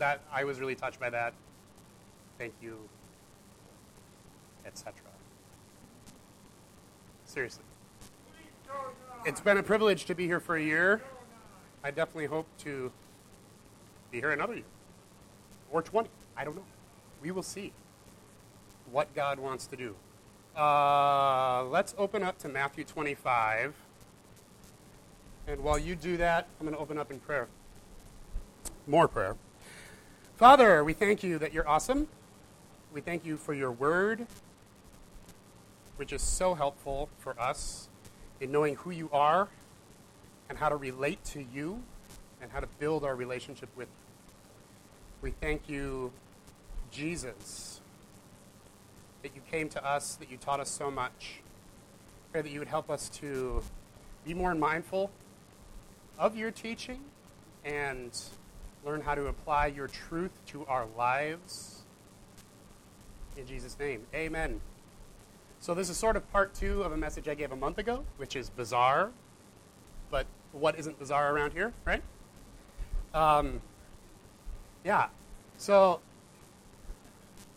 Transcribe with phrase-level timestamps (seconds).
[0.00, 1.32] that I was really touched by that.
[2.38, 2.78] Thank you,
[4.66, 4.94] etc.
[7.24, 7.62] Seriously.
[9.24, 11.02] It's been a privilege to be here for a year.
[11.84, 12.90] I definitely hope to
[14.10, 14.64] be here another year
[15.70, 16.08] or 20.
[16.36, 16.64] I don't know.
[17.22, 17.72] We will see
[18.90, 19.94] what God wants to do.
[20.56, 23.74] Uh, let's open up to Matthew 25.
[25.46, 27.48] And while you do that, I'm going to open up in prayer.
[28.86, 29.36] More prayer.
[30.40, 32.08] Father, we thank you that you're awesome.
[32.94, 34.26] We thank you for your word,
[35.96, 37.90] which is so helpful for us
[38.40, 39.50] in knowing who you are
[40.48, 41.82] and how to relate to you
[42.40, 44.32] and how to build our relationship with you.
[45.20, 46.10] We thank you,
[46.90, 47.82] Jesus,
[49.22, 51.42] that you came to us, that you taught us so much.
[52.32, 53.62] Pray that you would help us to
[54.24, 55.10] be more mindful
[56.18, 57.00] of your teaching
[57.62, 58.18] and
[58.84, 61.82] learn how to apply your truth to our lives.
[63.36, 64.60] In Jesus' name, amen.
[65.60, 68.04] So, this is sort of part two of a message I gave a month ago,
[68.16, 69.10] which is bizarre.
[70.10, 72.02] But what isn't bizarre around here, right?
[73.12, 73.60] Um,
[74.84, 75.08] yeah.
[75.58, 76.00] So,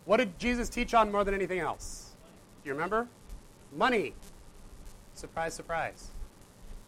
[0.04, 2.12] what did Jesus teach on more than anything else?
[2.62, 3.08] Do you remember?
[3.74, 4.12] Money.
[5.14, 6.08] Surprise, surprise.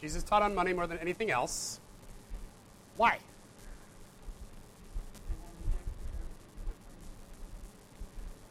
[0.00, 1.80] Jesus taught on money more than anything else.
[2.96, 3.18] Why?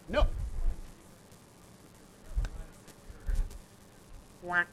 [0.08, 0.26] No.
[4.44, 4.68] Whack.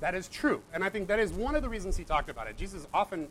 [0.00, 0.62] That is true.
[0.72, 2.56] And I think that is one of the reasons he talked about it.
[2.56, 3.28] Jesus often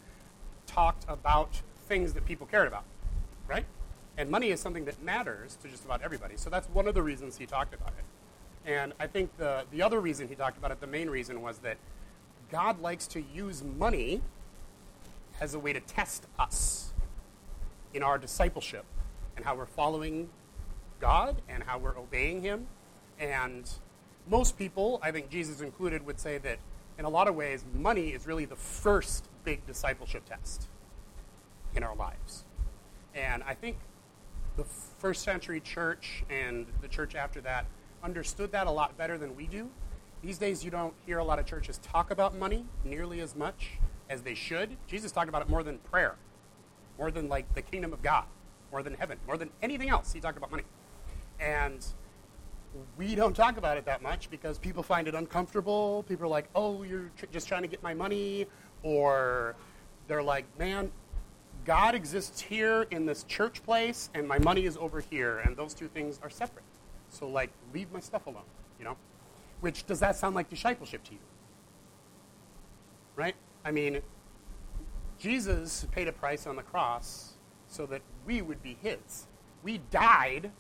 [0.67, 2.83] talked about things that people cared about,
[3.47, 3.65] right?
[4.17, 6.37] And money is something that matters to just about everybody.
[6.37, 8.04] So that's one of the reasons he talked about it.
[8.65, 11.59] And I think the, the other reason he talked about it, the main reason, was
[11.59, 11.77] that
[12.51, 14.21] God likes to use money
[15.39, 16.93] as a way to test us
[17.93, 18.85] in our discipleship
[19.35, 20.29] and how we're following
[20.99, 22.67] God and how we're obeying Him.
[23.19, 23.69] And
[24.29, 26.59] most people, I think Jesus included, would say that
[26.97, 30.67] in a lot of ways, money is really the first big discipleship test
[31.75, 32.45] in our lives.
[33.13, 33.77] And I think
[34.57, 37.65] the first century church and the church after that
[38.05, 39.67] understood that a lot better than we do.
[40.21, 43.71] These days, you don't hear a lot of churches talk about money nearly as much
[44.09, 44.77] as they should.
[44.87, 46.15] Jesus talked about it more than prayer,
[46.97, 48.25] more than like the kingdom of God,
[48.71, 50.13] more than heaven, more than anything else.
[50.13, 50.63] He talked about money.
[51.39, 51.85] And
[52.95, 56.05] we don't talk about it that much because people find it uncomfortable.
[56.07, 58.45] People are like, oh, you're tr- just trying to get my money.
[58.83, 59.55] Or
[60.07, 60.91] they're like, man,
[61.65, 65.39] God exists here in this church place and my money is over here.
[65.39, 66.63] And those two things are separate.
[67.15, 68.43] So, like, leave my stuff alone,
[68.77, 68.97] you know?
[69.61, 71.19] Which, does that sound like discipleship to you?
[73.15, 73.35] Right?
[73.63, 74.01] I mean,
[75.17, 77.35] Jesus paid a price on the cross
[77.69, 79.27] so that we would be his.
[79.63, 80.51] We died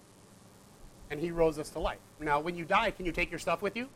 [1.11, 1.99] and he rose us to life.
[2.21, 3.89] Now, when you die, can you take your stuff with you?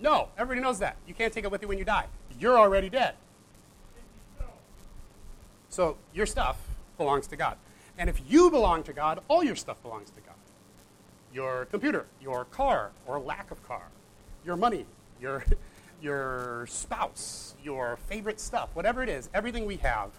[0.00, 0.96] No, everybody knows that.
[1.06, 2.06] You can't take it with you when you die.
[2.38, 3.14] You're already dead.
[5.68, 6.56] So your stuff
[6.96, 7.56] belongs to God.
[7.96, 10.27] And if you belong to God, all your stuff belongs to God.
[11.38, 13.84] Your computer, your car or lack of car,
[14.44, 14.86] your money,
[15.20, 15.44] your,
[16.02, 20.10] your spouse, your favorite stuff, whatever it is, everything we have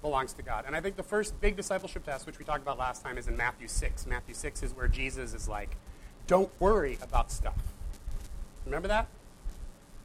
[0.00, 0.62] belongs to God.
[0.64, 3.26] And I think the first big discipleship test, which we talked about last time, is
[3.26, 4.06] in Matthew 6.
[4.06, 5.76] Matthew 6 is where Jesus is like,
[6.28, 7.58] don't worry about stuff.
[8.64, 9.08] Remember that?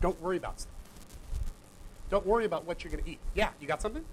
[0.02, 0.74] Don't worry about stuff.
[2.09, 3.20] Don't worry about what you're going to eat.
[3.36, 4.04] Yeah, you got something?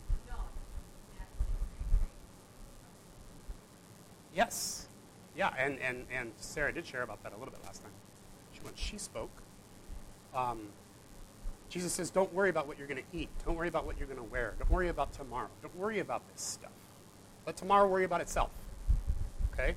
[4.34, 4.85] Yes.
[5.36, 7.92] Yeah, and, and, and Sarah did share about that a little bit last time.
[8.52, 9.30] She, when she spoke,
[10.34, 10.68] um,
[11.68, 13.28] Jesus says, don't worry about what you're going to eat.
[13.44, 14.54] Don't worry about what you're going to wear.
[14.58, 15.48] Don't worry about tomorrow.
[15.60, 16.70] Don't worry about this stuff.
[17.44, 18.50] Let tomorrow worry about itself.
[19.52, 19.74] Okay?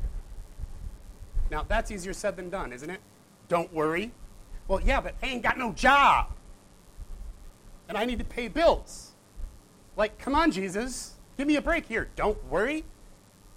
[1.52, 3.02] Now, that's easier said than done, isn't it?
[3.48, 4.12] Don't worry.
[4.68, 6.28] Well, yeah, but I ain't got no job.
[7.90, 9.14] And I need to pay bills.
[9.98, 11.16] Like, come on, Jesus.
[11.38, 12.10] Give me a break here.
[12.16, 12.86] Don't worry.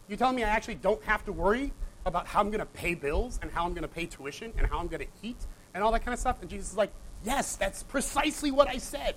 [0.08, 1.72] You telling me I actually don't have to worry
[2.04, 4.66] about how I'm going to pay bills and how I'm going to pay tuition and
[4.66, 6.40] how I'm going to eat and all that kind of stuff?
[6.40, 6.92] And Jesus is like,
[7.24, 9.14] Yes, that's precisely what I said,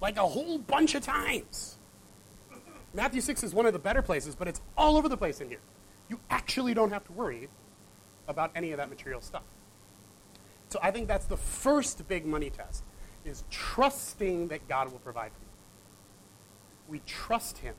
[0.00, 1.78] like a whole bunch of times.
[2.92, 5.48] Matthew 6 is one of the better places, but it's all over the place in
[5.48, 5.60] here.
[6.08, 7.48] You actually don't have to worry
[8.28, 9.42] about any of that material stuff.
[10.68, 12.84] So I think that's the first big money test
[13.24, 15.48] is trusting that God will provide for you.
[16.88, 17.74] We trust him.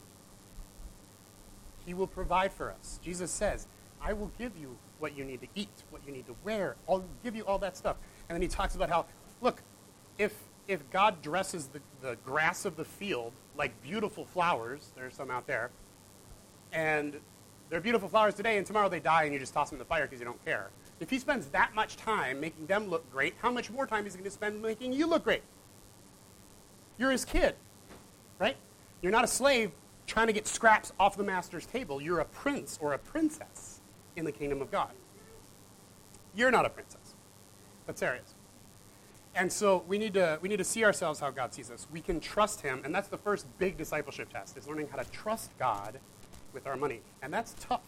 [1.85, 2.99] He will provide for us.
[3.03, 3.67] Jesus says,
[4.05, 6.75] I will give you what you need to eat, what you need to wear.
[6.87, 7.97] I'll give you all that stuff.
[8.29, 9.07] And then he talks about how,
[9.41, 9.63] look,
[10.19, 10.33] if,
[10.67, 15.47] if God dresses the, the grass of the field like beautiful flowers, there's some out
[15.47, 15.71] there,
[16.71, 17.15] and
[17.69, 19.85] they're beautiful flowers today, and tomorrow they die, and you just toss them in the
[19.85, 20.69] fire because you don't care.
[20.99, 24.13] If he spends that much time making them look great, how much more time is
[24.13, 25.41] he going to spend making you look great?
[26.99, 27.55] You're his kid,
[28.37, 28.55] right?
[29.01, 29.71] You're not a slave
[30.05, 31.99] trying to get scraps off the master's table.
[31.99, 33.74] You're a prince or a princess
[34.15, 34.91] in the kingdom of God.
[36.35, 37.13] You're not a princess,
[37.85, 38.33] but Sarah is.
[39.35, 41.87] And so we need to we need to see ourselves how God sees us.
[41.91, 45.09] We can trust Him, and that's the first big discipleship test: is learning how to
[45.11, 45.99] trust God
[46.53, 47.81] with our money, and that's tough.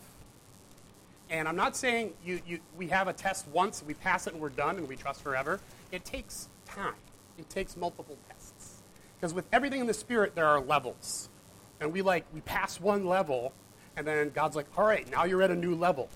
[1.29, 4.41] And I'm not saying you, you we have a test once, we pass it, and
[4.41, 5.59] we're done, and we trust forever.
[5.91, 6.95] It takes time.
[7.37, 8.81] It takes multiple tests,
[9.17, 11.29] because with everything in the spirit, there are levels,
[11.79, 13.53] and we like we pass one level,
[13.97, 16.07] and then God's like, all right, now you're at a new level.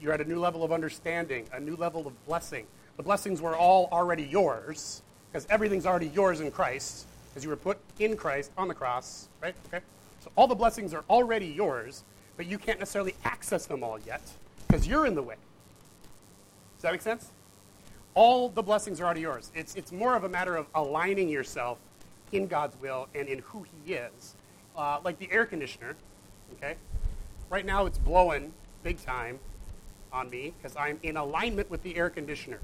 [0.00, 2.66] You're at a new level of understanding, a new level of blessing
[2.98, 7.56] the blessings were all already yours, because everything's already yours in Christ, because you were
[7.56, 9.54] put in Christ on the cross, right?
[9.68, 9.84] Okay?
[10.20, 12.02] So all the blessings are already yours,
[12.36, 14.20] but you can't necessarily access them all yet,
[14.66, 15.36] because you're in the way.
[16.76, 17.30] Does that make sense?
[18.14, 19.52] All the blessings are already yours.
[19.54, 21.78] It's, it's more of a matter of aligning yourself
[22.32, 24.34] in God's will and in who He is.
[24.76, 25.94] Uh, like the air conditioner,
[26.54, 26.74] okay?
[27.50, 28.52] Right now it's blowing
[28.82, 29.38] big time
[30.12, 32.60] on me because I'm in alignment with the air conditioner.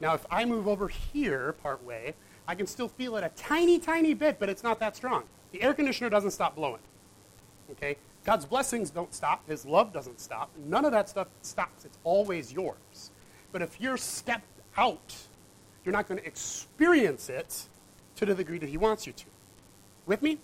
[0.00, 2.14] Now, if I move over here part way,
[2.46, 5.24] I can still feel it a tiny, tiny bit, but it's not that strong.
[5.52, 6.80] The air conditioner doesn't stop blowing.
[7.70, 7.96] Okay?
[8.24, 9.46] God's blessings don't stop.
[9.48, 10.50] His love doesn't stop.
[10.66, 11.84] None of that stuff stops.
[11.84, 13.10] It's always yours.
[13.52, 15.14] But if you're stepped out,
[15.84, 17.68] you're not going to experience it
[18.16, 19.24] to the degree that He wants you to.
[20.06, 20.38] With me?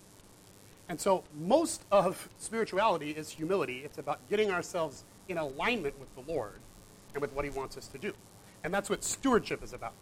[0.90, 3.82] And so most of spirituality is humility.
[3.84, 6.58] It's about getting ourselves in alignment with the Lord
[7.14, 8.12] and with what He wants us to do.
[8.64, 9.92] And that's what stewardship is about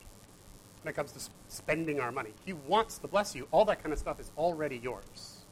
[0.82, 2.31] when it comes to spending our money.
[2.46, 3.46] He wants to bless you.
[3.50, 5.44] All that kind of stuff is already yours.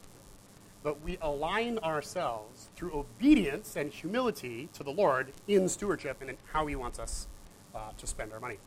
[0.81, 6.37] But we align ourselves through obedience and humility to the Lord in stewardship and in
[6.51, 7.27] how He wants us
[7.75, 8.57] uh, to spend our money.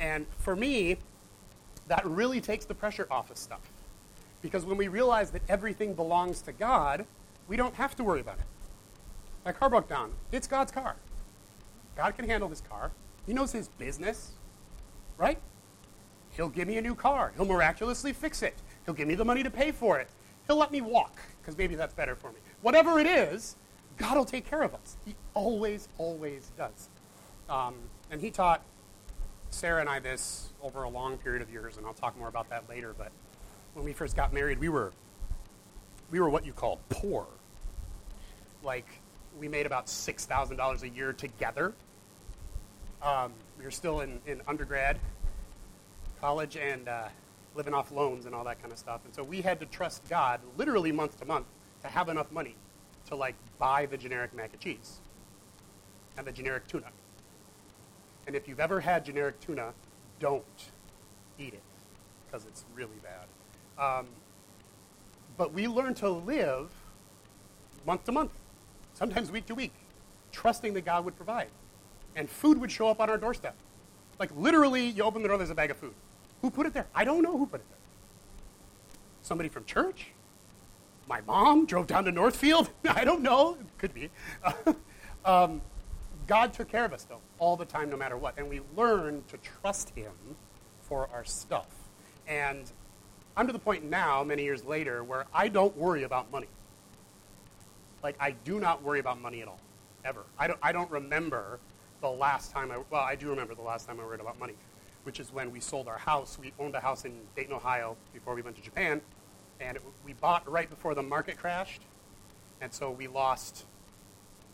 [0.00, 0.96] And for me,
[1.86, 3.60] that really takes the pressure off of stuff.
[4.46, 7.04] Because when we realize that everything belongs to God,
[7.48, 8.44] we don't have to worry about it.
[9.44, 10.12] My car broke down.
[10.30, 10.94] It's God's car.
[11.96, 12.92] God can handle his car.
[13.26, 14.34] He knows his business,
[15.18, 15.40] right?
[16.30, 17.32] He'll give me a new car.
[17.34, 18.54] He'll miraculously fix it.
[18.84, 20.10] He'll give me the money to pay for it.
[20.46, 22.38] He'll let me walk, because maybe that's better for me.
[22.62, 23.56] Whatever it is,
[23.96, 24.96] God will take care of us.
[25.04, 26.88] He always, always does.
[27.48, 27.74] Um,
[28.12, 28.62] and he taught
[29.50, 32.48] Sarah and I this over a long period of years, and I'll talk more about
[32.50, 32.94] that later.
[32.96, 33.10] But
[33.76, 34.92] when we first got married, we were
[36.10, 37.26] we were what you call poor.
[38.62, 38.86] Like
[39.38, 41.74] we made about six thousand dollars a year together
[43.02, 44.98] um, we were still in, in undergrad,
[46.20, 47.08] college, and uh,
[47.54, 49.00] living off loans and all that kind of stuff.
[49.04, 51.46] And so we had to trust God, literally month to month,
[51.82, 52.56] to have enough money
[53.06, 54.98] to like buy the generic mac and cheese
[56.18, 56.86] and the generic tuna.
[58.26, 59.72] And if you've ever had generic tuna,
[60.18, 60.44] don't
[61.38, 61.62] eat it
[62.26, 63.26] because it's really bad.
[63.78, 64.06] Um,
[65.36, 66.70] but we learned to live
[67.86, 68.32] month to month,
[68.94, 69.74] sometimes week to week,
[70.32, 71.48] trusting that God would provide
[72.16, 73.54] and food would show up on our doorstep.
[74.18, 75.94] Like literally, you open the door, there's a bag of food.
[76.40, 76.86] Who put it there?
[76.94, 77.78] I don't know who put it there.
[79.22, 80.08] Somebody from church?
[81.06, 82.70] My mom drove down to Northfield?
[82.88, 83.56] I don't know.
[83.60, 84.10] It could be.
[85.24, 85.60] um,
[86.26, 88.36] God took care of us, though, all the time, no matter what.
[88.38, 90.12] And we learned to trust Him
[90.80, 91.68] for our stuff.
[92.26, 92.70] And
[93.36, 96.46] I'm to the point now, many years later, where I don't worry about money.
[98.02, 99.60] Like, I do not worry about money at all,
[100.04, 100.22] ever.
[100.38, 101.58] I don't, I don't remember
[102.00, 104.54] the last time I, well, I do remember the last time I worried about money,
[105.02, 106.38] which is when we sold our house.
[106.40, 109.02] We owned a house in Dayton, Ohio before we went to Japan,
[109.60, 111.82] and it, we bought right before the market crashed,
[112.62, 113.66] and so we lost,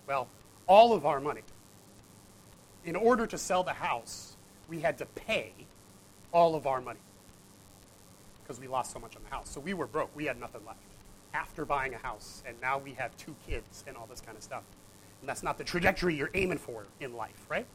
[0.09, 0.27] well,
[0.67, 1.43] all of our money.
[2.85, 4.37] In order to sell the house,
[4.69, 5.53] we had to pay
[6.33, 6.99] all of our money
[8.43, 9.49] because we lost so much on the house.
[9.49, 10.15] So we were broke.
[10.15, 10.81] We had nothing left
[11.35, 14.43] after buying a house, and now we have two kids and all this kind of
[14.43, 14.63] stuff.
[15.21, 17.67] And that's not the trajectory you're aiming for in life, right?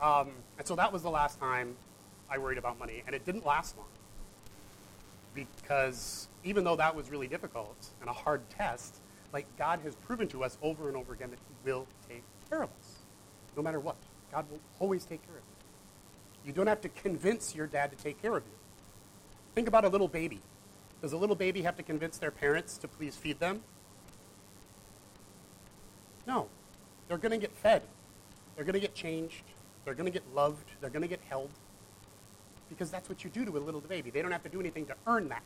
[0.00, 1.76] Um, and so that was the last time
[2.30, 3.86] I worried about money, and it didn't last long.
[5.34, 8.96] Because even though that was really difficult and a hard test,
[9.32, 12.62] like God has proven to us over and over again that He will take care
[12.62, 12.98] of us,
[13.56, 13.96] no matter what.
[14.32, 16.48] God will always take care of you.
[16.48, 18.59] You don't have to convince your dad to take care of you.
[19.54, 20.40] Think about a little baby.
[21.02, 23.62] Does a little baby have to convince their parents to please feed them?
[26.26, 26.48] No.
[27.08, 27.82] They're going to get fed.
[28.54, 29.42] They're going to get changed.
[29.84, 30.70] They're going to get loved.
[30.80, 31.50] They're going to get held.
[32.68, 34.10] Because that's what you do to a little baby.
[34.10, 35.42] They don't have to do anything to earn that.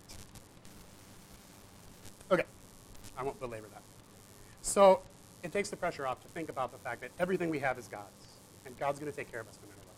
[2.30, 2.44] Okay,
[3.16, 3.82] I won't belabor that.
[4.60, 5.00] So
[5.42, 7.86] it takes the pressure off to think about the fact that everything we have is
[7.86, 8.26] God's,
[8.66, 9.96] and God's going to take care of us no matter what.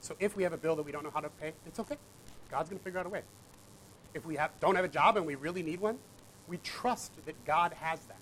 [0.00, 1.96] So if we have a bill that we don't know how to pay, it's okay.
[2.50, 3.22] God's going to figure out a way.
[4.14, 5.98] If we have, don't have a job and we really need one,
[6.48, 8.16] we trust that God has that.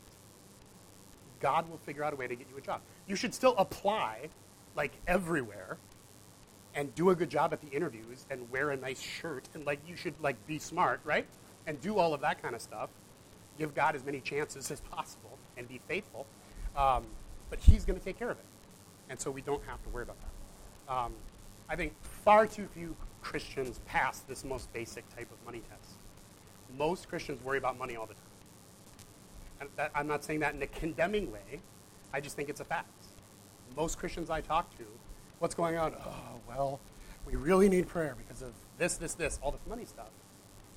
[1.41, 2.81] God will figure out a way to get you a job.
[3.07, 4.29] You should still apply,
[4.75, 5.79] like everywhere,
[6.75, 9.81] and do a good job at the interviews and wear a nice shirt and like
[9.89, 11.27] you should like be smart, right?
[11.67, 12.91] And do all of that kind of stuff.
[13.59, 16.27] Give God as many chances as possible and be faithful.
[16.77, 17.05] Um,
[17.51, 18.45] but He's going to take care of it,
[19.09, 20.95] and so we don't have to worry about that.
[20.95, 21.13] Um,
[21.69, 22.95] I think far too few
[23.29, 25.97] Christians pass this most basic type of money test.
[26.79, 29.69] Most Christians worry about money all the time.
[29.77, 31.61] That, I'm not saying that in a condemning way.
[32.15, 32.89] I just think it's a fact.
[33.77, 34.85] Most Christians I talk to,
[35.41, 35.95] what's going on?
[36.07, 36.81] Oh, well,
[37.27, 40.09] we really need prayer because of this, this, this, all this money stuff.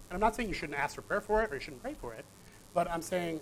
[0.09, 1.93] And I'm not saying you shouldn't ask for prayer for it or you shouldn't pray
[1.93, 2.25] for it,
[2.73, 3.39] but I'm saying,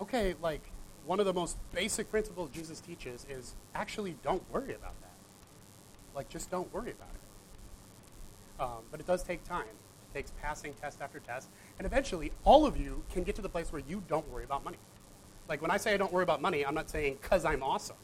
[0.00, 0.62] okay, like,
[1.04, 5.12] one of the most basic principles Jesus teaches is actually don't worry about that.
[6.14, 7.15] Like, just don't worry about it.
[8.58, 9.64] Um, but it does take time.
[9.64, 11.48] It takes passing test after test.
[11.78, 14.64] And eventually, all of you can get to the place where you don't worry about
[14.64, 14.78] money.
[15.48, 17.96] Like, when I say I don't worry about money, I'm not saying because I'm awesome.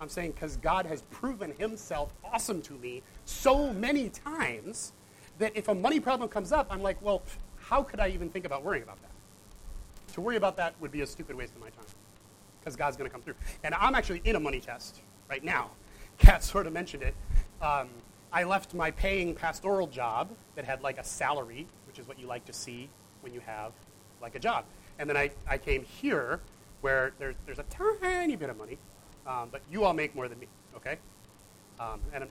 [0.00, 4.92] I'm saying because God has proven himself awesome to me so many times
[5.38, 7.22] that if a money problem comes up, I'm like, well,
[7.56, 9.10] how could I even think about worrying about that?
[10.14, 11.84] To worry about that would be a stupid waste of my time
[12.60, 13.34] because God's going to come through.
[13.64, 15.70] And I'm actually in a money test right now.
[16.18, 17.14] Kat sort of mentioned it.
[17.60, 17.88] Um,
[18.36, 22.26] I left my paying pastoral job that had like a salary, which is what you
[22.26, 22.90] like to see
[23.22, 23.72] when you have
[24.20, 24.66] like a job.
[24.98, 26.40] And then I, I came here
[26.82, 28.76] where there's, there's a tiny bit of money,
[29.26, 30.98] um, but you all make more than me, okay?
[31.80, 32.30] Um, and I'm,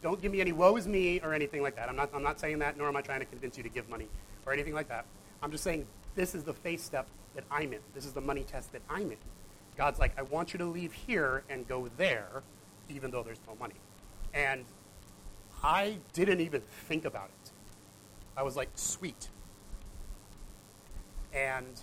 [0.00, 1.90] don't give me any woe is me or anything like that.
[1.90, 3.90] I'm not, I'm not saying that, nor am I trying to convince you to give
[3.90, 4.08] money
[4.46, 5.04] or anything like that.
[5.42, 7.80] I'm just saying this is the faith step that I'm in.
[7.94, 9.18] This is the money test that I'm in.
[9.76, 12.42] God's like, I want you to leave here and go there,
[12.88, 13.74] even though there's no money.
[14.32, 14.64] And
[15.62, 17.50] I didn't even think about it.
[18.36, 19.28] I was like, sweet.
[21.32, 21.80] And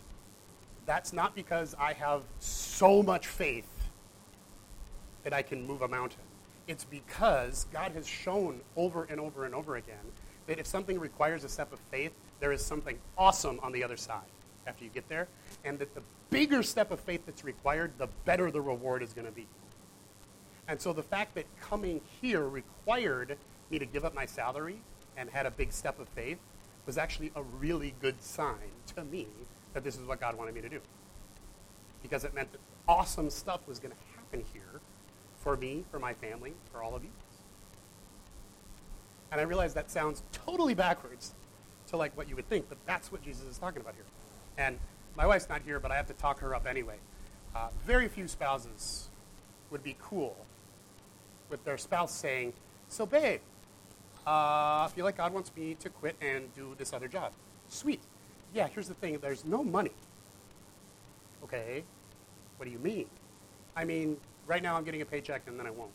[0.85, 3.67] that's not because I have so much faith
[5.23, 6.21] that I can move a mountain.
[6.67, 9.95] It's because God has shown over and over and over again
[10.47, 13.97] that if something requires a step of faith, there is something awesome on the other
[13.97, 14.21] side
[14.65, 15.27] after you get there.
[15.65, 19.25] And that the bigger step of faith that's required, the better the reward is going
[19.25, 19.47] to be.
[20.67, 23.37] And so the fact that coming here required
[23.69, 24.79] me to give up my salary
[25.15, 26.37] and had a big step of faith
[26.85, 29.27] was actually a really good sign to me
[29.73, 30.79] that this is what God wanted me to do.
[32.01, 34.81] Because it meant that awesome stuff was going to happen here
[35.37, 37.09] for me, for my family, for all of you.
[39.31, 41.33] And I realize that sounds totally backwards
[41.87, 44.05] to like what you would think, but that's what Jesus is talking about here.
[44.57, 44.79] And
[45.15, 46.95] my wife's not here, but I have to talk her up anyway.
[47.55, 49.09] Uh, very few spouses
[49.71, 50.35] would be cool
[51.49, 52.53] with their spouse saying,
[52.87, 53.41] "So, babe,
[54.27, 57.31] uh, I feel like God wants me to quit and do this other job."
[57.69, 58.01] Sweet.
[58.53, 58.67] Yeah.
[58.67, 59.93] Here's the thing: there's no money.
[61.43, 61.83] Okay.
[62.57, 63.05] What do you mean?
[63.75, 64.17] I mean,
[64.47, 65.91] right now I'm getting a paycheck and then I won't.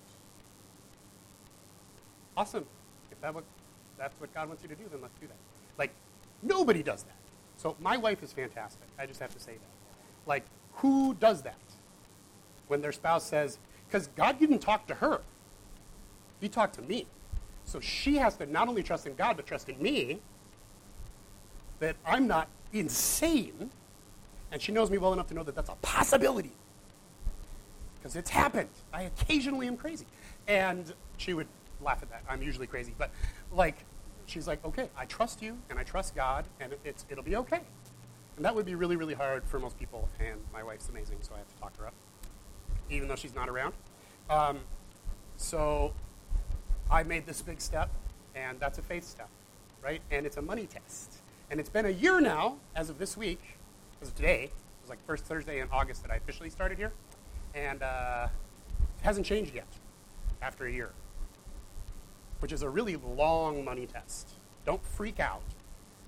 [2.36, 2.64] Awesome.
[3.10, 3.44] If that what,
[3.98, 5.36] that's what God wants you to do, then let's do that.
[5.76, 5.90] Like,
[6.42, 7.16] nobody does that.
[7.56, 8.86] So my wife is fantastic.
[8.98, 9.98] I just have to say that.
[10.26, 11.58] Like, who does that?
[12.68, 13.58] When their spouse says,
[13.88, 15.20] because God didn't talk to her,
[16.40, 17.06] He talked to me.
[17.64, 20.20] So she has to not only trust in God, but trust in me
[21.80, 23.70] that I'm not insane.
[24.50, 26.52] And she knows me well enough to know that that's a possibility.
[27.98, 28.68] Because it's happened.
[28.92, 30.06] I occasionally am crazy.
[30.46, 31.46] And she would
[31.80, 32.22] laugh at that.
[32.28, 32.94] I'm usually crazy.
[32.98, 33.10] But,
[33.52, 33.84] like,
[34.26, 37.60] she's like, okay, I trust you and I trust God and it's, it'll be okay.
[38.36, 40.08] And that would be really, really hard for most people.
[40.18, 41.94] And my wife's amazing, so I have to talk her up,
[42.90, 43.74] even though she's not around.
[44.30, 44.60] Um,
[45.36, 45.92] so
[46.92, 47.90] I made this big step,
[48.36, 49.28] and that's a faith step,
[49.82, 50.00] right?
[50.10, 51.22] And it's a money test.
[51.50, 53.40] And it's been a year now, as of this week,
[54.00, 54.44] as of today.
[54.44, 56.92] It was like first Thursday in August that I officially started here.
[57.54, 58.28] And uh,
[59.00, 59.66] it hasn't changed yet
[60.40, 60.92] after a year
[62.42, 64.30] which is a really long money test.
[64.66, 65.42] Don't freak out.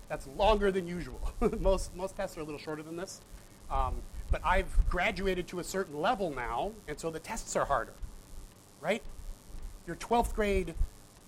[0.08, 1.32] That's longer than usual.
[1.60, 3.20] most, most tests are a little shorter than this.
[3.70, 3.94] Um,
[4.32, 7.94] but I've graduated to a certain level now, and so the tests are harder,
[8.80, 9.00] right?
[9.86, 10.74] Your 12th grade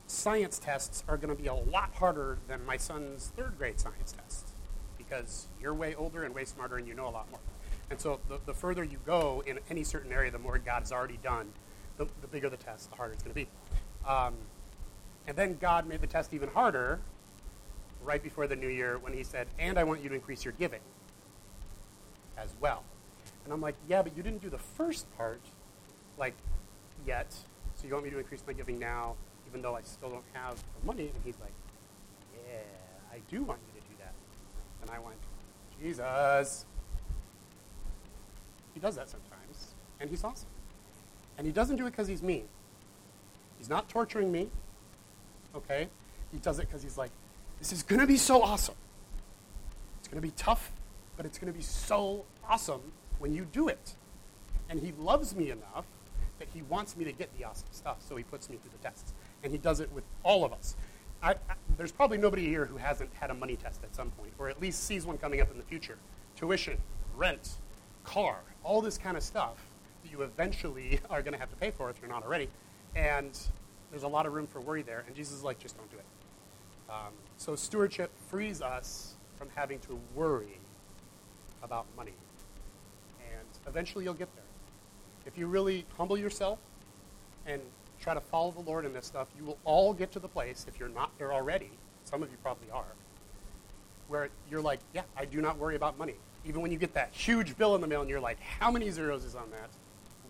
[0.06, 4.12] science tests are going to be a lot harder than my son's third grade science
[4.12, 4.52] tests
[4.96, 7.40] because you're way older and way smarter and you know a lot more.
[7.90, 10.92] And so the, the further you go in any certain area, the more God has
[10.92, 11.52] already done
[11.98, 13.48] the, the bigger the test, the harder it's going to be.
[14.08, 14.34] Um,
[15.26, 17.00] and then God made the test even harder
[18.02, 20.54] right before the new year when he said, and I want you to increase your
[20.58, 20.80] giving
[22.36, 22.84] as well.
[23.44, 25.40] And I'm like, yeah, but you didn't do the first part,
[26.18, 26.34] like,
[27.06, 27.34] yet.
[27.86, 29.14] You want me to increase my giving now,
[29.48, 31.04] even though I still don't have the money?
[31.04, 31.52] And he's like,
[32.48, 32.58] yeah,
[33.12, 34.12] I do want you to do that.
[34.82, 35.16] And I went,
[35.80, 36.66] Jesus.
[38.74, 40.48] He does that sometimes, and he's awesome.
[41.38, 42.44] And he doesn't do it because he's mean.
[43.56, 44.50] He's not torturing me,
[45.54, 45.88] okay?
[46.32, 47.10] He does it because he's like,
[47.58, 48.74] this is going to be so awesome.
[50.00, 50.72] It's going to be tough,
[51.16, 53.94] but it's going to be so awesome when you do it.
[54.68, 55.86] And he loves me enough
[56.38, 58.82] that he wants me to get the awesome stuff, so he puts me through the
[58.82, 59.14] tests.
[59.42, 60.76] And he does it with all of us.
[61.22, 64.32] I, I, there's probably nobody here who hasn't had a money test at some point,
[64.38, 65.98] or at least sees one coming up in the future.
[66.36, 66.78] Tuition,
[67.16, 67.54] rent,
[68.04, 69.56] car, all this kind of stuff
[70.02, 72.48] that you eventually are going to have to pay for if you're not already.
[72.94, 73.38] And
[73.90, 75.04] there's a lot of room for worry there.
[75.06, 76.04] And Jesus is like, just don't do it.
[76.88, 80.58] Um, so stewardship frees us from having to worry
[81.62, 82.14] about money.
[83.20, 84.45] And eventually you'll get there.
[85.26, 86.58] If you really humble yourself
[87.46, 87.60] and
[88.00, 90.66] try to follow the Lord in this stuff, you will all get to the place,
[90.68, 91.70] if you're not there already,
[92.04, 92.84] some of you probably are,
[94.08, 96.14] where you're like, yeah, I do not worry about money.
[96.44, 98.90] Even when you get that huge bill in the mail and you're like, how many
[98.90, 99.70] zeros is on that?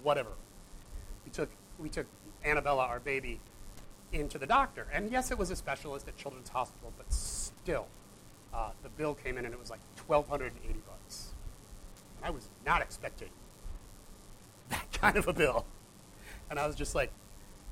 [0.03, 0.31] Whatever.
[1.26, 2.07] We took, we took
[2.43, 3.41] Annabella, our baby,
[4.12, 4.87] into the doctor.
[4.93, 7.87] And yes, it was a specialist at Children's Hospital, but still,
[8.55, 11.35] uh, the bill came in and it was like 1280 bucks.
[12.17, 13.29] And I was not expecting
[14.70, 15.64] that kind of a bill.
[16.50, 17.11] And I was just like,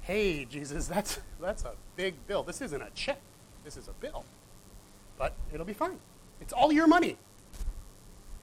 [0.02, 2.42] hey, Jesus, that's, that's a big bill.
[2.42, 3.20] This isn't a check,
[3.64, 4.24] this is a bill.
[5.18, 5.98] But it'll be fine.
[6.40, 7.16] It's all your money.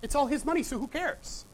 [0.02, 1.46] It's all his money, so who cares?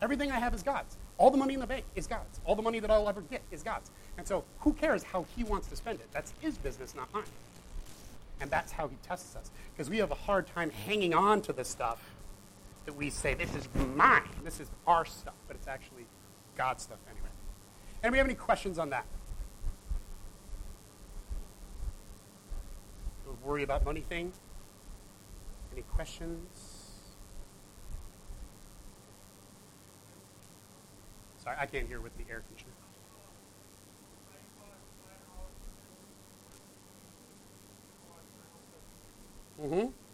[0.00, 0.96] Everything I have is God's.
[1.18, 2.40] All the money in the bank is God's.
[2.44, 3.90] All the money that I'll ever get is God's.
[4.16, 6.08] And so who cares how he wants to spend it?
[6.12, 7.24] That's his business, not mine.
[8.40, 9.50] And that's how he tests us.
[9.74, 12.02] Because we have a hard time hanging on to this stuff
[12.90, 16.06] that we say, this is mine, this is our stuff, but it's actually
[16.56, 17.28] God's stuff anyway.
[18.02, 19.06] Anybody have any questions on that?
[23.24, 24.32] The worry about money thing?
[25.72, 26.90] Any questions?
[31.38, 32.72] Sorry, I can't hear with the air conditioner.
[39.62, 40.09] Mm-hmm.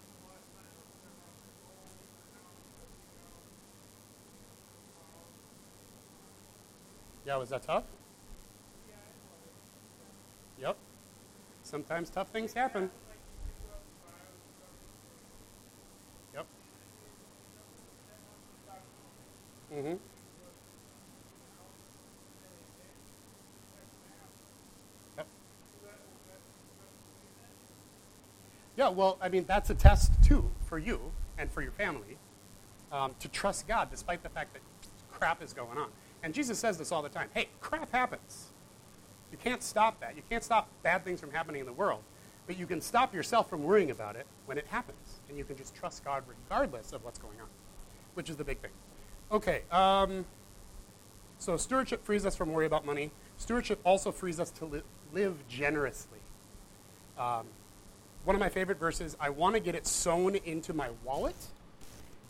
[7.27, 7.83] Yeah, was that tough?
[10.61, 10.77] Yep.
[11.65, 12.89] Sometimes tough things happen.
[16.33, 16.47] Yep.
[19.75, 19.95] Mm-hmm.
[28.77, 31.01] Yeah, well, I mean, that's a test too for you
[31.39, 32.19] and for your family
[32.93, 34.61] um, to trust God despite the fact that
[35.11, 35.89] crap is going on.
[36.23, 38.49] And Jesus says this all the time hey, crap happens.
[39.33, 40.17] You can't stop that.
[40.17, 42.03] You can't stop bad things from happening in the world.
[42.47, 45.21] But you can stop yourself from worrying about it when it happens.
[45.29, 47.49] And you can just trust God regardless of what's going on,
[48.15, 48.71] which is the big thing.
[49.33, 50.25] Okay, um,
[51.39, 53.11] so stewardship frees us from worry about money.
[53.37, 56.21] Stewardship also frees us to li- live generously.
[57.19, 57.47] Um,
[58.25, 61.37] one of my favorite verses, I want to get it sewn into my wallet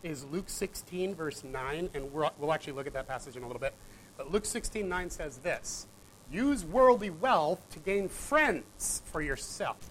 [0.06, 3.46] is Luke 16, verse 9, and we will actually look at that passage in a
[3.46, 3.74] little bit.
[4.16, 5.86] But Luke 16, 9 says this
[6.30, 9.90] Use worldly wealth to gain friends for yourself.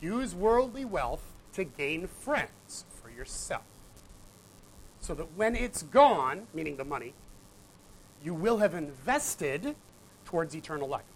[0.00, 3.62] Use worldly wealth to gain friends for yourself.
[5.00, 7.14] So that when it's gone, meaning the money,
[8.24, 9.74] you will have invested
[10.24, 11.11] towards eternal life.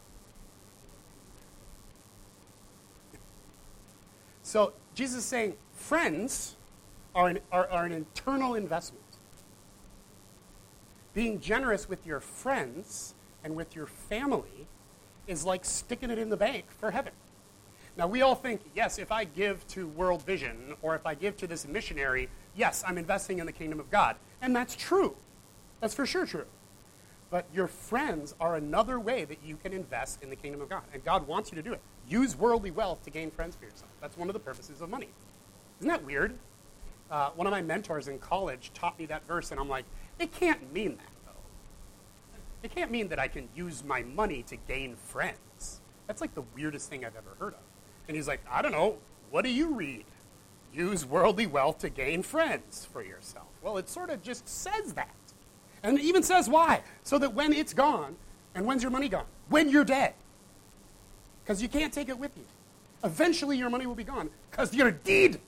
[4.56, 6.56] So Jesus is saying friends
[7.14, 9.04] are an, are, are an internal investment.
[11.12, 13.12] Being generous with your friends
[13.44, 14.66] and with your family
[15.26, 17.12] is like sticking it in the bank for heaven.
[17.98, 21.36] Now, we all think, yes, if I give to World Vision or if I give
[21.36, 24.16] to this missionary, yes, I'm investing in the kingdom of God.
[24.40, 25.16] And that's true.
[25.82, 26.46] That's for sure true.
[27.28, 30.84] But your friends are another way that you can invest in the kingdom of God.
[30.94, 31.82] And God wants you to do it.
[32.08, 33.90] Use worldly wealth to gain friends for yourself.
[34.00, 35.08] That's one of the purposes of money.
[35.80, 36.34] Isn't that weird?
[37.10, 39.84] Uh, one of my mentors in college taught me that verse, and I'm like,
[40.18, 42.38] it can't mean that, though.
[42.62, 45.80] It can't mean that I can use my money to gain friends.
[46.06, 47.60] That's like the weirdest thing I've ever heard of.
[48.08, 48.98] And he's like, I don't know.
[49.30, 50.04] What do you read?
[50.76, 53.46] use worldly wealth to gain friends for yourself.
[53.62, 55.14] Well, it sort of just says that.
[55.82, 56.82] And it even says why.
[57.02, 58.16] So that when it's gone,
[58.54, 59.26] and when's your money gone?
[59.48, 60.14] When you're dead.
[61.46, 62.42] Because you can't take it with you.
[63.04, 65.38] Eventually, your money will be gone because you're dead.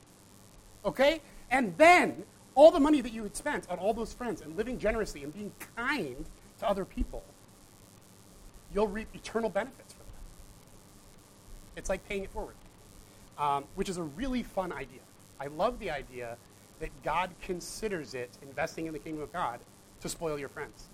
[0.84, 1.20] Okay?
[1.50, 2.22] And then,
[2.54, 5.34] all the money that you had spent on all those friends and living generously and
[5.34, 6.24] being kind
[6.60, 7.24] to other people,
[8.72, 11.80] you'll reap eternal benefits from that.
[11.80, 12.54] It's like paying it forward,
[13.36, 15.00] um, which is a really fun idea.
[15.40, 16.36] I love the idea
[16.78, 19.58] that God considers it investing in the kingdom of God
[20.00, 20.86] to spoil your friends.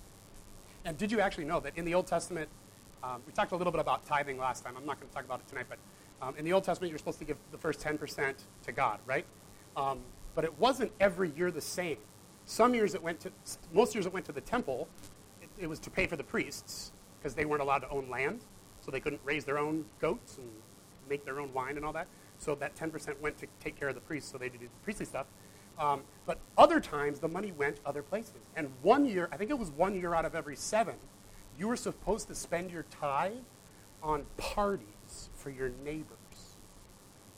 [0.87, 2.49] And did you actually know that in the Old Testament,
[3.05, 4.75] um, we talked a little bit about tithing last time.
[4.77, 5.79] I'm not going to talk about it tonight, but
[6.23, 9.27] um, in the Old Testament, you're supposed to give the first 10% to God, right?
[9.77, 10.01] Um,
[10.35, 11.99] but it wasn't every year the same.
[12.47, 13.31] Some years it went to,
[13.73, 14.89] most years it went to the temple.
[15.43, 18.41] It, it was to pay for the priests because they weren't allowed to own land,
[18.81, 20.49] so they couldn't raise their own goats and
[21.09, 22.07] make their own wine and all that.
[22.39, 25.07] So that 10% went to take care of the priests, so they did the priestly
[25.07, 25.27] stuff.
[25.79, 28.35] Um, but other times, the money went other places.
[28.57, 30.95] And one year, I think it was one year out of every seven,
[31.59, 33.33] you were supposed to spend your tithe
[34.03, 36.57] on parties for your neighbors.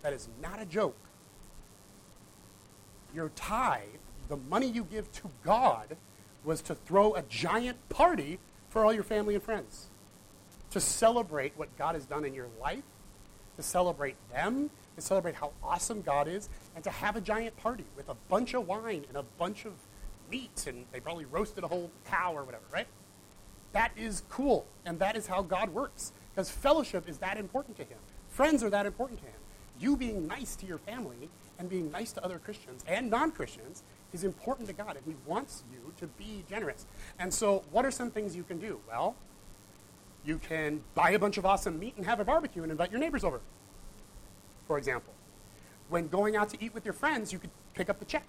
[0.03, 0.97] That is not a joke.
[3.15, 3.83] Your tithe,
[4.29, 5.97] the money you give to God,
[6.45, 9.87] was to throw a giant party for all your family and friends.
[10.71, 12.85] To celebrate what God has done in your life,
[13.57, 17.85] to celebrate them, to celebrate how awesome God is, and to have a giant party
[17.97, 19.73] with a bunch of wine and a bunch of
[20.31, 22.87] meat, and they probably roasted a whole cow or whatever, right?
[23.77, 26.15] That is cool, and that is how God works.
[26.35, 27.99] Because fellowship is that important to Him.
[28.31, 29.35] Friends are that important to Him.
[29.79, 33.83] You being nice to your family and being nice to other Christians and non Christians
[34.15, 36.87] is important to God, and He wants you to be generous.
[37.19, 38.81] And so, what are some things you can do?
[38.89, 39.15] Well,
[40.25, 43.01] you can buy a bunch of awesome meat and have a barbecue and invite your
[43.01, 43.43] neighbors over,
[44.67, 45.13] for example.
[45.91, 48.27] When going out to eat with your friends, you could pick up the check.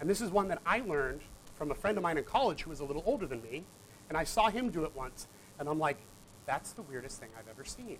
[0.00, 1.20] And this is one that I learned
[1.54, 3.62] from a friend of mine in college who was a little older than me,
[4.08, 5.98] and I saw him do it once, and I'm like,
[6.46, 7.98] that's the weirdest thing I've ever seen.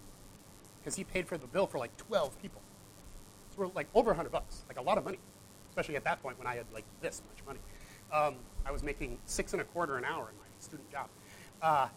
[0.81, 2.61] Because he paid for the bill for like 12 people.
[3.51, 5.19] So we're like over 100 bucks, like a lot of money,
[5.71, 7.61] especially at that point when I had like this much money.
[8.13, 8.37] Um,
[8.67, 11.09] I was making six and a quarter an hour in my student job.
[11.63, 11.89] Uh,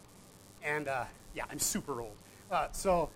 [0.63, 1.04] and uh,
[1.36, 2.15] yeah, I'm super old.
[2.50, 3.10] Uh, so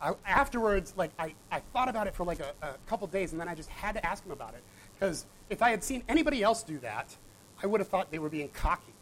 [0.00, 3.40] I, afterwards, like I, I thought about it for like a, a couple days, and
[3.40, 4.62] then I just had to ask him about it
[4.94, 7.14] because if I had seen anybody else do that,
[7.62, 8.93] I would have thought they were being cocky.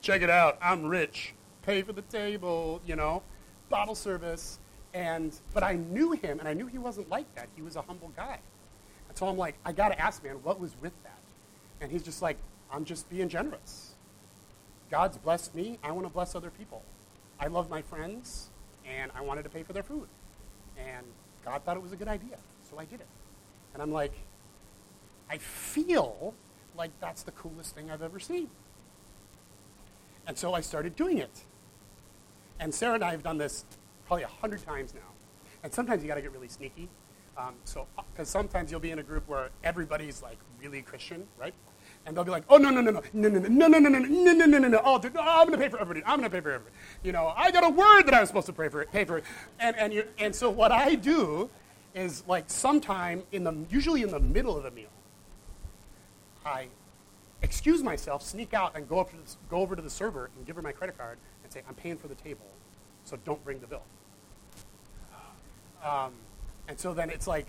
[0.00, 1.34] Check it out, I'm rich.
[1.62, 3.22] Pay for the table, you know,
[3.68, 4.58] bottle service.
[4.94, 7.48] And but I knew him, and I knew he wasn't like that.
[7.56, 8.38] He was a humble guy.
[9.08, 11.18] And so I'm like, I got to ask, man, what was with that?
[11.80, 12.38] And he's just like,
[12.72, 13.94] I'm just being generous.
[14.90, 15.78] God's blessed me.
[15.82, 16.82] I want to bless other people.
[17.38, 18.48] I love my friends,
[18.86, 20.08] and I wanted to pay for their food.
[20.78, 21.04] And
[21.44, 23.06] God thought it was a good idea, so I did it.
[23.74, 24.12] And I'm like,
[25.30, 26.34] I feel
[26.76, 28.48] like that's the coolest thing I've ever seen.
[30.28, 31.44] And so I started doing it.
[32.60, 33.64] And Sarah and I have done this
[34.06, 35.00] probably a hundred times now.
[35.64, 36.88] And sometimes you got to get really sneaky.
[37.36, 41.54] Um, so, because sometimes you'll be in a group where everybody's like really Christian, right?
[42.04, 43.98] And they'll be like, oh no no no no no no no no no no
[43.98, 46.04] no no no no no oh no, I'm gonna pay for everybody.
[46.04, 46.74] I'm gonna pay for everybody.
[47.02, 49.04] You know, I got a word that I was supposed to pay for it, pay
[49.04, 49.24] for it.
[49.58, 51.48] And and you and so what I do
[51.94, 54.90] is like sometime in the usually in the middle of the meal,
[56.44, 56.68] I
[57.42, 60.46] excuse myself, sneak out, and go up to the, go over to the server and
[60.46, 62.46] give her my credit card and say, I'm paying for the table,
[63.04, 63.82] so don't bring the bill.
[65.84, 66.12] Um,
[66.66, 67.46] and so then it's like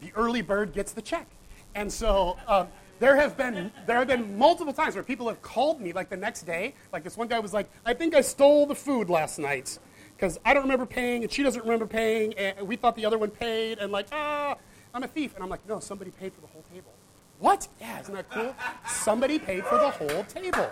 [0.00, 1.26] the early bird gets the check.
[1.74, 5.80] And so um, there have been there have been multiple times where people have called
[5.80, 6.74] me like the next day.
[6.92, 9.78] Like this one guy was like, I think I stole the food last night
[10.16, 13.18] because I don't remember paying and she doesn't remember paying and we thought the other
[13.18, 14.56] one paid and like ah
[14.94, 16.93] I'm a thief and I'm like no somebody paid for the whole table.
[17.38, 17.68] What?
[17.80, 18.54] Yeah, isn't that cool?
[18.86, 20.70] Somebody paid for the whole table.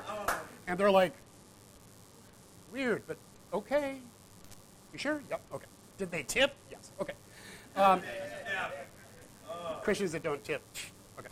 [0.66, 1.12] And they're like,
[2.72, 3.16] weird, but
[3.53, 3.98] okay.
[4.92, 5.22] You sure?
[5.31, 5.66] Yep, okay.
[5.98, 6.55] Did they tip?
[6.70, 7.14] Yes, okay.
[7.77, 8.01] Um,
[9.83, 10.62] Christians that don't tip,
[11.18, 11.29] okay.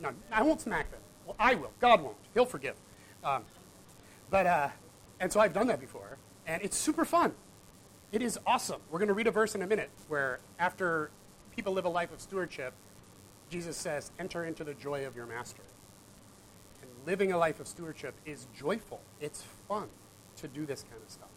[0.00, 1.00] No, I won't smack them.
[1.26, 1.72] Well, I will.
[1.80, 2.16] God won't.
[2.34, 2.76] He'll forgive.
[3.22, 3.42] Um,
[4.30, 4.68] but, uh,
[5.20, 7.34] and so I've done that before, and it's super fun.
[8.12, 8.80] It is awesome.
[8.90, 11.10] We're going to read a verse in a minute where after
[11.54, 12.72] people live a life of stewardship,
[13.54, 15.62] Jesus says, enter into the joy of your master.
[16.82, 19.00] And living a life of stewardship is joyful.
[19.20, 19.86] It's fun
[20.38, 21.28] to do this kind of stuff.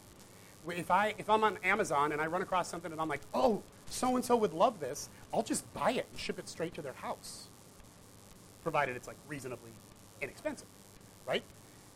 [0.68, 3.62] If, I, if I'm on Amazon and I run across something and I'm like, oh,
[3.86, 6.82] so and so would love this, I'll just buy it and ship it straight to
[6.82, 7.46] their house,
[8.64, 9.70] provided it's like reasonably
[10.20, 10.66] inexpensive,
[11.24, 11.44] right?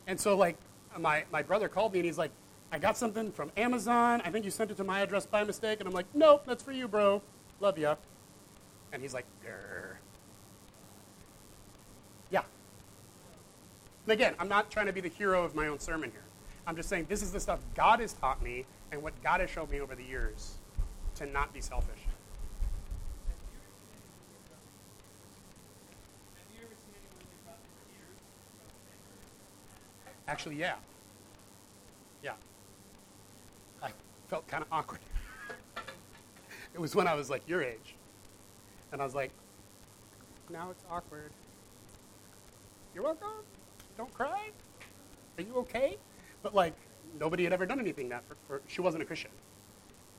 [0.07, 0.55] And so, like,
[0.97, 2.31] my, my brother called me and he's like,
[2.71, 4.21] I got something from Amazon.
[4.23, 5.81] I think you sent it to my address by mistake.
[5.81, 7.21] And I'm like, nope, that's for you, bro.
[7.59, 7.95] Love ya.
[8.93, 9.97] And he's like, Grr.
[14.05, 16.23] And again, I'm not trying to be the hero of my own sermon here.
[16.67, 19.49] I'm just saying this is the stuff God has taught me and what God has
[19.49, 20.55] shown me over the years
[21.15, 21.99] to not be selfish.
[30.27, 30.75] Actually, yeah.
[32.23, 32.33] Yeah.
[33.81, 33.89] I
[34.29, 35.01] felt kind of awkward.
[36.73, 37.95] it was when I was like your age.
[38.91, 39.31] And I was like,
[40.49, 41.31] now it's awkward.
[42.93, 43.43] You're welcome.
[43.97, 44.49] Don't cry.
[45.37, 45.97] Are you okay?
[46.41, 46.73] But like,
[47.19, 49.31] nobody had ever done anything that for, for she wasn't a Christian.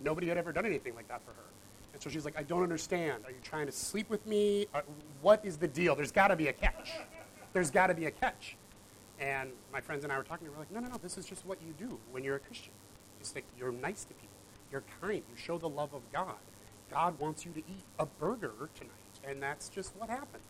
[0.00, 1.48] Nobody had ever done anything like that for her.
[1.92, 3.24] And so she's like, I don't understand.
[3.24, 4.66] Are you trying to sleep with me?
[4.74, 4.80] Uh,
[5.22, 5.94] what is the deal?
[5.94, 6.90] There's got to be a catch.
[7.52, 8.56] There's got to be a catch.
[9.20, 11.24] And my friends and I were talking, and we're like, no, no, no, this is
[11.24, 12.72] just what you do when you're a Christian.
[13.20, 14.28] Just like you're nice to people.
[14.72, 15.22] You're kind.
[15.30, 16.34] You show the love of God.
[16.90, 18.90] God wants you to eat a burger tonight.
[19.22, 20.42] And that's just what happened.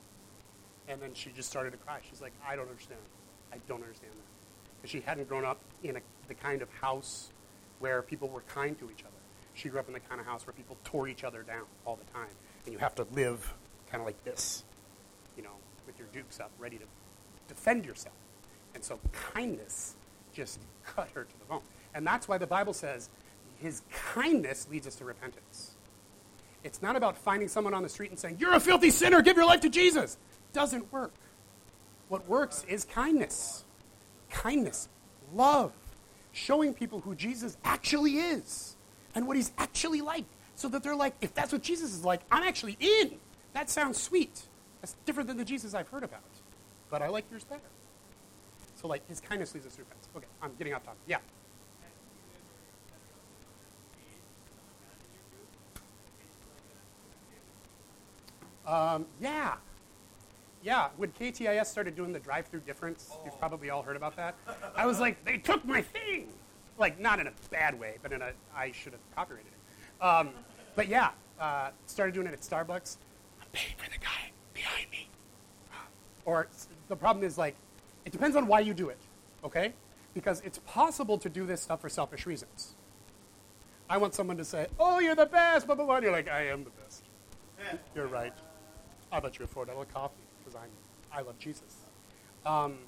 [0.88, 2.00] And then she just started to cry.
[2.08, 3.00] She's like, I don't understand.
[3.52, 4.76] I don't understand that.
[4.76, 7.30] Because she hadn't grown up in a, the kind of house
[7.78, 9.10] where people were kind to each other.
[9.54, 11.96] She grew up in the kind of house where people tore each other down all
[11.96, 12.28] the time.
[12.64, 13.54] And you have to live
[13.90, 14.64] kind of like this,
[15.36, 15.54] you know,
[15.86, 16.84] with your dukes up, ready to
[17.48, 18.14] defend yourself.
[18.74, 19.94] And so kindness
[20.32, 21.62] just cut her to the bone.
[21.94, 23.08] And that's why the Bible says
[23.60, 25.72] his kindness leads us to repentance.
[26.64, 29.36] It's not about finding someone on the street and saying, You're a filthy sinner, give
[29.36, 30.16] your life to Jesus.
[30.54, 31.12] Doesn't work.
[32.08, 33.64] What works is kindness.
[34.30, 34.88] Kindness,
[35.34, 35.72] love,
[36.32, 38.76] showing people who Jesus actually is
[39.14, 42.20] and what he's actually like so that they're like, if that's what Jesus is like,
[42.30, 43.12] I'm actually in.
[43.52, 44.42] That sounds sweet.
[44.80, 46.22] That's different than the Jesus I've heard about.
[46.90, 47.60] But I like yours better.
[48.76, 50.08] So, like, his kindness leads us to repentance.
[50.16, 51.00] Okay, I'm getting off topic.
[51.06, 51.18] Yeah.
[58.66, 59.54] Um, yeah.
[60.64, 64.34] Yeah, when KTIS started doing the drive through difference, you've probably all heard about that.
[64.74, 66.28] I was like, they took my thing.
[66.78, 70.02] Like, not in a bad way, but in a, I should have copyrighted it.
[70.02, 70.30] Um,
[70.74, 72.96] but yeah, uh, started doing it at Starbucks.
[73.42, 75.10] I'm paying for the guy behind me.
[76.24, 76.48] Or
[76.88, 77.54] the problem is, like,
[78.06, 78.98] it depends on why you do it,
[79.44, 79.74] okay?
[80.14, 82.74] Because it's possible to do this stuff for selfish reasons.
[83.90, 85.96] I want someone to say, oh, you're the best, blah, blah, blah.
[85.96, 87.02] And you're like, I am the best.
[87.94, 88.32] You're right.
[89.12, 90.23] I'll bet you a $4 coffee
[90.54, 90.68] because
[91.12, 91.76] I'm, I love Jesus.
[92.46, 92.78] Um,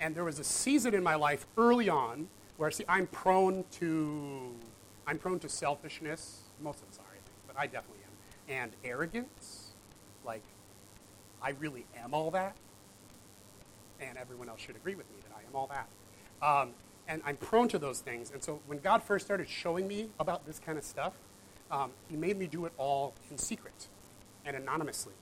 [0.00, 4.52] and there was a season in my life early on where, see, I'm prone to,
[5.06, 6.40] I'm prone to selfishness.
[6.60, 8.54] Most of us are, I think, but I definitely am.
[8.54, 9.72] And arrogance.
[10.24, 10.42] Like,
[11.42, 12.56] I really am all that.
[14.00, 15.88] And everyone else should agree with me that I am all that.
[16.46, 16.70] Um,
[17.08, 18.30] and I'm prone to those things.
[18.30, 21.12] And so when God first started showing me about this kind of stuff,
[21.70, 23.88] um, He made me do it all in secret
[24.44, 25.14] and anonymously.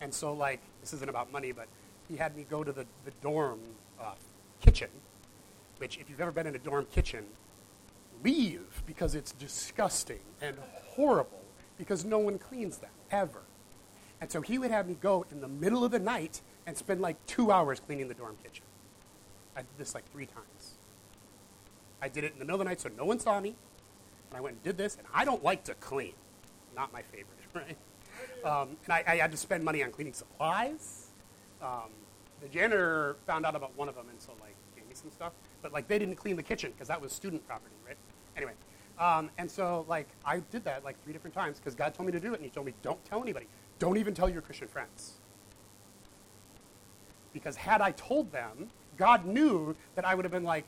[0.00, 1.66] And so, like, this isn't about money, but
[2.08, 3.60] he had me go to the, the dorm
[3.98, 4.12] uh,
[4.60, 4.90] kitchen,
[5.78, 7.24] which, if you've ever been in a dorm kitchen,
[8.22, 11.40] leave because it's disgusting and horrible
[11.78, 13.40] because no one cleans them, ever.
[14.20, 17.00] And so he would have me go in the middle of the night and spend
[17.00, 18.64] like two hours cleaning the dorm kitchen.
[19.56, 20.74] I did this like three times.
[22.02, 23.56] I did it in the middle of the night so no one saw me.
[24.30, 26.12] And I went and did this, and I don't like to clean.
[26.76, 27.76] Not my favorite, right?
[28.44, 31.08] Um, and I, I, had to spend money on cleaning supplies.
[31.62, 31.90] Um,
[32.42, 35.32] the janitor found out about one of them, and so like gave me some stuff.
[35.62, 37.96] But like they didn't clean the kitchen because that was student property, right?
[38.36, 38.52] Anyway,
[38.98, 42.12] um, and so like I did that like three different times because God told me
[42.12, 43.46] to do it, and He told me don't tell anybody,
[43.78, 45.14] don't even tell your Christian friends.
[47.32, 50.64] Because had I told them, God knew that I would have been like,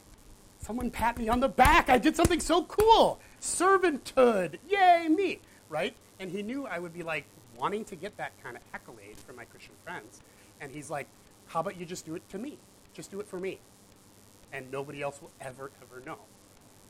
[0.59, 1.89] someone pat me on the back.
[1.89, 3.21] I did something so cool.
[3.41, 4.59] Servanthood.
[4.69, 5.41] Yay, me.
[5.69, 5.95] Right?
[6.19, 7.25] And he knew I would be like,
[7.59, 10.21] wanting to get that kind of accolade from my Christian friends.
[10.61, 11.07] And he's like,
[11.47, 12.59] how about you just do it to me?
[12.95, 13.59] Just do it for me.
[14.53, 16.19] And nobody else will ever, ever know.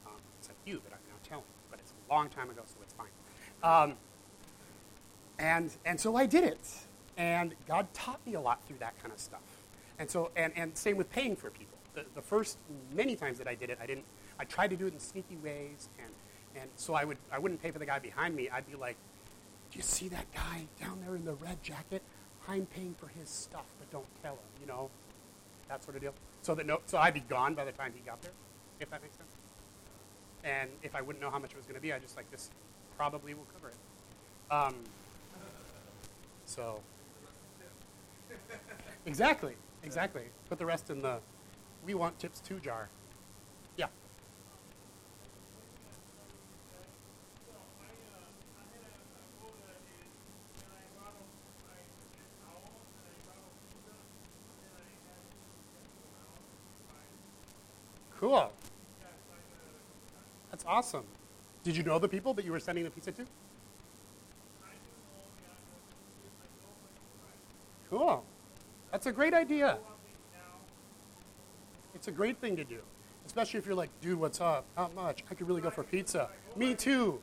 [0.06, 1.44] Um, except you that I'm now telling.
[1.70, 3.08] But it's a long time ago, so it's fine.
[3.62, 3.96] Um,
[5.38, 6.68] and, and so I did it.
[7.16, 9.40] And God taught me a lot through that kind of stuff.
[9.98, 11.78] And so, and, and same with paying for people.
[11.94, 12.58] The, the first
[12.94, 14.04] many times that I did it, I didn't,
[14.38, 15.88] I tried to do it in sneaky ways.
[15.98, 18.50] And, and so I, would, I wouldn't pay for the guy behind me.
[18.50, 18.96] I'd be like,
[19.76, 22.02] you see that guy down there in the red jacket?
[22.48, 24.88] I'm paying for his stuff, but don't tell him, you know?
[25.68, 26.14] That sort of deal.
[26.42, 28.32] So that no, so I'd be gone by the time he got there,
[28.80, 29.32] if that makes sense.
[30.44, 32.30] And if I wouldn't know how much it was going to be, I just like
[32.30, 32.50] this
[32.96, 33.74] probably will cover it.
[34.52, 34.74] Um,
[36.44, 36.80] so
[39.04, 40.22] exactly, exactly.
[40.48, 41.18] Put the rest in the
[41.84, 42.88] we want tips too jar.
[58.26, 58.50] Cool.
[60.50, 61.04] That's awesome.
[61.62, 63.24] Did you know the people that you were sending the pizza to?
[67.88, 68.24] Cool.
[68.90, 69.78] That's a great idea.
[71.94, 72.80] It's a great thing to do,
[73.26, 74.64] especially if you're like, dude, what's up?
[74.76, 75.22] Not much.
[75.30, 76.28] I could really go for pizza.
[76.56, 77.20] Me too.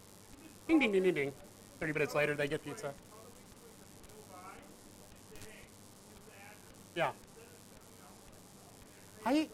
[0.70, 1.34] Ding, ding, ding, ding, ding.
[1.82, 2.94] 30 minutes later, they get pizza.
[6.96, 7.12] Yeah.
[9.26, 9.50] I,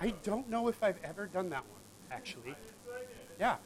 [0.00, 1.80] I don't know if I've ever done that one,
[2.10, 2.54] actually.
[3.38, 3.56] Yeah.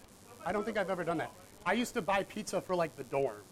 [0.44, 1.32] I don't think I've ever done that.
[1.64, 3.42] I used to buy pizza for like the dorm.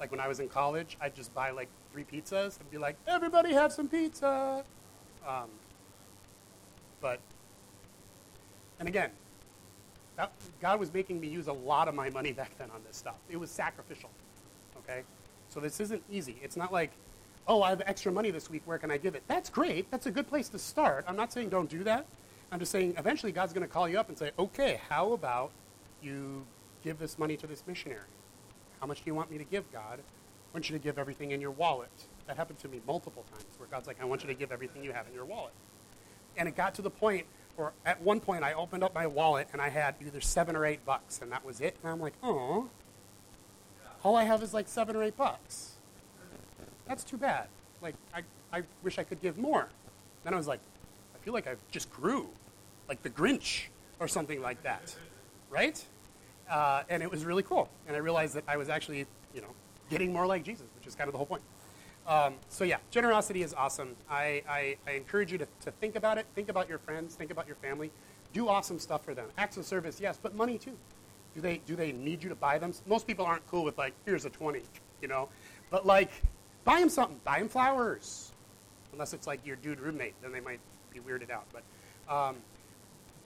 [0.00, 2.96] Like when I was in college, I'd just buy like three pizzas and be like,
[3.06, 4.64] everybody have some pizza.
[5.26, 5.48] Um,
[7.00, 7.20] but,
[8.80, 9.10] and again,
[10.16, 12.96] that, God was making me use a lot of my money back then on this
[12.96, 13.16] stuff.
[13.30, 14.10] It was sacrificial.
[14.78, 15.02] Okay?
[15.48, 16.36] So this isn't easy.
[16.42, 16.90] It's not like,
[17.48, 18.62] oh, I have extra money this week.
[18.64, 19.22] Where can I give it?
[19.26, 19.90] That's great.
[19.90, 21.04] That's a good place to start.
[21.08, 22.06] I'm not saying don't do that.
[22.50, 25.52] I'm just saying eventually God's going to call you up and say, okay, how about
[26.02, 26.44] you
[26.82, 28.00] give this money to this missionary?
[28.80, 29.98] How much do you want me to give, God?
[30.00, 31.90] I want you to give everything in your wallet.
[32.26, 34.84] That happened to me multiple times where God's like, I want you to give everything
[34.84, 35.52] you have in your wallet.
[36.36, 37.26] And it got to the point
[37.56, 40.66] where at one point I opened up my wallet and I had either seven or
[40.66, 41.76] eight bucks, and that was it.
[41.82, 42.68] And I'm like, oh,
[44.02, 45.71] all I have is like seven or eight bucks.
[46.86, 47.48] That's too bad.
[47.80, 49.68] Like, I, I wish I could give more.
[50.24, 50.60] Then I was like,
[51.14, 52.28] I feel like I just grew,
[52.88, 53.64] like the Grinch
[53.98, 54.94] or something like that,
[55.50, 55.82] right?
[56.50, 57.68] Uh, and it was really cool.
[57.86, 59.54] And I realized that I was actually, you know,
[59.90, 61.42] getting more like Jesus, which is kind of the whole point.
[62.06, 63.94] Um, so yeah, generosity is awesome.
[64.10, 66.26] I, I, I encourage you to, to think about it.
[66.34, 67.14] Think about your friends.
[67.14, 67.90] Think about your family.
[68.32, 69.28] Do awesome stuff for them.
[69.38, 70.76] Acts of service, yes, but money too.
[71.34, 72.72] Do they, do they need you to buy them?
[72.86, 74.62] Most people aren't cool with like, here's a 20,
[75.00, 75.28] you know?
[75.70, 76.10] But like,
[76.64, 77.20] buy them something.
[77.24, 78.32] Buy them flowers.
[78.92, 80.60] Unless it's like your dude roommate, then they might
[80.92, 81.46] be weirded out.
[81.52, 82.36] But um,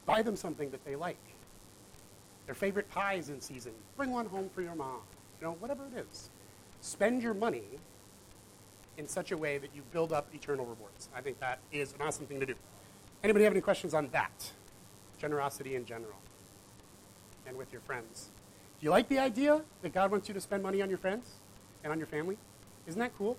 [0.04, 1.18] buy them something that they like
[2.46, 3.72] their favorite pie is in season.
[3.96, 5.00] Bring one home for your mom.
[5.40, 6.30] You know, whatever it is.
[6.80, 7.64] Spend your money
[8.96, 11.08] in such a way that you build up eternal rewards.
[11.14, 12.54] I think that is an awesome thing to do.
[13.22, 14.52] Anybody have any questions on that?
[15.18, 16.16] Generosity in general.
[17.46, 18.30] And with your friends.
[18.80, 21.30] Do you like the idea that God wants you to spend money on your friends
[21.82, 22.38] and on your family?
[22.86, 23.36] Isn't that cool?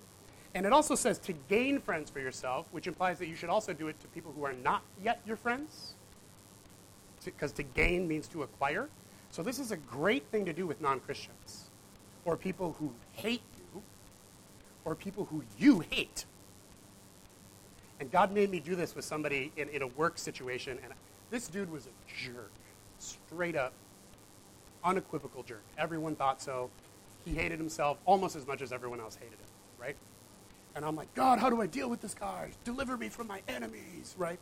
[0.53, 3.73] And it also says to gain friends for yourself, which implies that you should also
[3.73, 5.93] do it to people who are not yet your friends
[7.23, 8.89] because to, to gain means to acquire.
[9.31, 11.69] So this is a great thing to do with non-Christians
[12.25, 13.81] or people who hate you
[14.85, 16.25] or people who you hate.
[17.99, 20.93] And God made me do this with somebody in, in a work situation, and
[21.31, 22.51] this dude was a jerk.
[22.99, 23.73] Straight up,
[24.83, 25.63] unequivocal jerk.
[25.77, 26.69] Everyone thought so.
[27.27, 29.97] He hated himself almost as much as everyone else hated him, right?
[30.75, 32.51] And I'm like, God, how do I deal with this guy?
[32.63, 34.39] Deliver me from my enemies, right?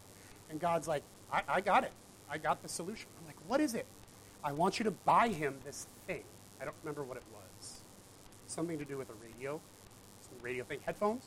[0.51, 1.01] And God's like,
[1.33, 1.91] I, I got it.
[2.29, 3.07] I got the solution.
[3.19, 3.87] I'm like, what is it?
[4.43, 6.23] I want you to buy him this thing.
[6.61, 7.79] I don't remember what it was.
[8.45, 9.59] Something to do with a radio.
[10.21, 10.79] Some radio thing.
[10.85, 11.25] Headphones.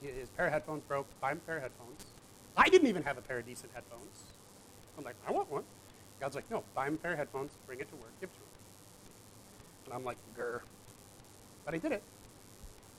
[0.00, 1.06] His pair of headphones broke.
[1.20, 2.06] Buy him a pair of headphones.
[2.56, 4.24] I didn't even have a pair of decent headphones.
[4.96, 5.64] I'm like, I want one.
[6.18, 8.32] God's like, no, buy him a pair of headphones, bring it to work, give it
[8.32, 8.49] to him.
[9.90, 10.60] And I'm like, grr.
[11.64, 12.02] But I did it.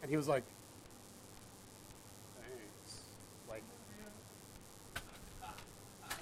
[0.02, 0.44] And he was like,
[2.36, 3.00] thanks.
[3.50, 3.64] Like,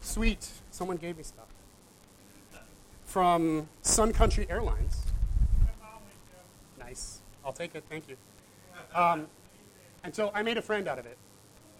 [0.00, 0.48] Sweet.
[0.70, 1.48] Someone gave me stuff.
[3.04, 5.02] From Sun Country Airlines.
[6.78, 7.20] Nice.
[7.44, 7.82] I'll take it.
[7.88, 8.16] Thank you.
[8.94, 9.26] Um,
[10.04, 11.18] and so I made a friend out of it.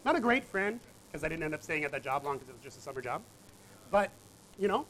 [0.05, 2.49] Not a great friend, because I didn't end up staying at that job long because
[2.49, 3.23] it was just a summer job.
[3.93, 4.11] But,
[4.59, 4.87] you know,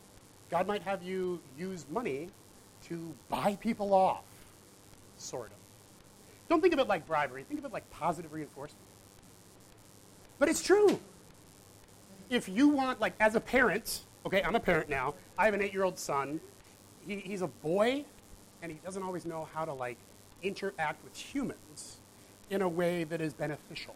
[0.50, 2.30] God might have you use money
[2.88, 4.24] to buy people off,
[5.18, 5.56] sort of.
[6.48, 7.44] Don't think of it like bribery.
[7.44, 8.80] Think of it like positive reinforcement.
[10.38, 11.00] But it's true
[12.30, 15.14] if you want, like, as a parent, okay, I'm a parent now.
[15.38, 16.40] I have an eight-year-old son.
[17.06, 18.04] He, he's a boy,
[18.62, 19.98] and he doesn't always know how to like
[20.42, 21.98] interact with humans
[22.50, 23.94] in a way that is beneficial.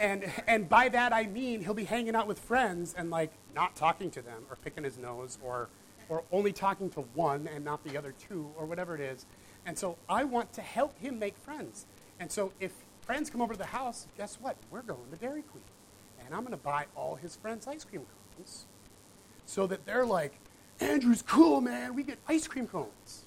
[0.00, 3.74] And and by that I mean he'll be hanging out with friends and like not
[3.74, 5.68] talking to them or picking his nose or
[6.08, 9.26] or only talking to one and not the other two or whatever it is.
[9.66, 11.86] And so I want to help him make friends.
[12.20, 14.56] And so if friends come over to the house, guess what?
[14.70, 15.64] We're going to Dairy Queen
[16.28, 18.02] and I'm going to buy all his friends ice cream
[18.36, 18.66] cones
[19.46, 20.38] so that they're like,
[20.78, 21.94] Andrew's cool, man.
[21.94, 23.24] We get ice cream cones.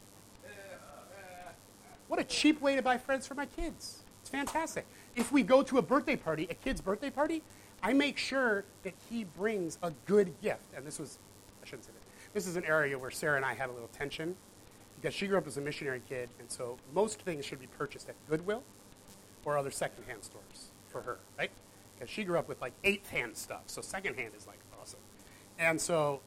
[2.07, 4.03] What a cheap way to buy friends for my kids.
[4.21, 4.85] It's fantastic.
[5.15, 7.41] If we go to a birthday party, a kid's birthday party,
[7.81, 10.73] I make sure that he brings a good gift.
[10.75, 11.17] And this was,
[11.63, 12.00] I shouldn't say that.
[12.33, 14.35] This is an area where Sarah and I had a little tension
[14.99, 18.07] because she grew up as a missionary kid, and so most things should be purchased
[18.09, 18.63] at Goodwill
[19.45, 21.51] or other secondhand stores for her, right?
[22.01, 23.61] because she grew up with like eighth hand stuff.
[23.67, 24.99] So secondhand is like awesome.
[25.59, 26.19] And so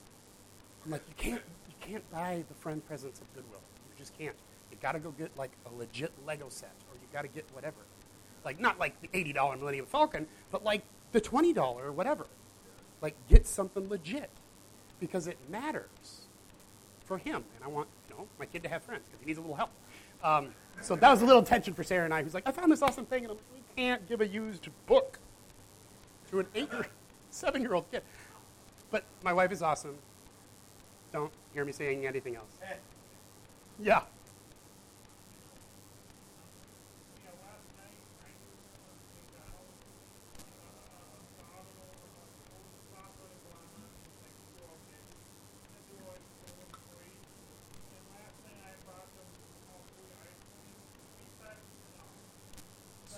[0.84, 3.60] I'm like, you can't, you can't buy the friend presents at Goodwill.
[3.90, 4.36] You just can't.
[4.70, 7.44] You got to go get like a legit Lego set, or you got to get
[7.52, 7.78] whatever.
[8.44, 12.26] Like not like the eighty dollar Millennium Falcon, but like the twenty dollar or whatever.
[13.00, 14.30] Like get something legit
[15.00, 16.26] because it matters
[17.04, 19.38] for him, and I want you know my kid to have friends because he needs
[19.38, 19.70] a little help.
[20.22, 20.48] Um,
[20.80, 22.22] so that was a little tension for Sarah and I.
[22.22, 24.68] Who's like, I found this awesome thing, and I'm like, we can't give a used
[24.86, 25.18] book
[26.30, 26.86] to an eight or
[27.30, 28.02] seven year old kid.
[28.90, 29.96] But my wife is awesome.
[31.12, 32.50] Don't hear me saying anything else.
[33.80, 34.02] Yeah.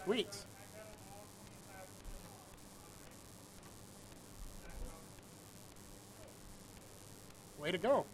[0.06, 0.28] Sweet.
[7.58, 8.06] Way to go.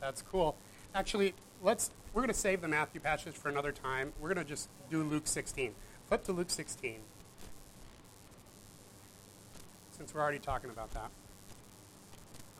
[0.00, 0.56] That's cool.
[0.92, 4.12] Actually, let's we're going to save the Matthew passage for another time.
[4.18, 5.76] We're going to just do Luke 16.
[6.08, 6.98] Flip to Luke 16.
[10.10, 11.08] Since we're already talking about that.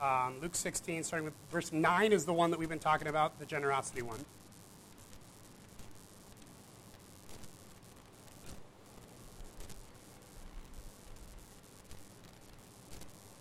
[0.01, 3.41] Um, Luke 16, starting with verse 9, is the one that we've been talking about,
[3.41, 4.25] the generosity one.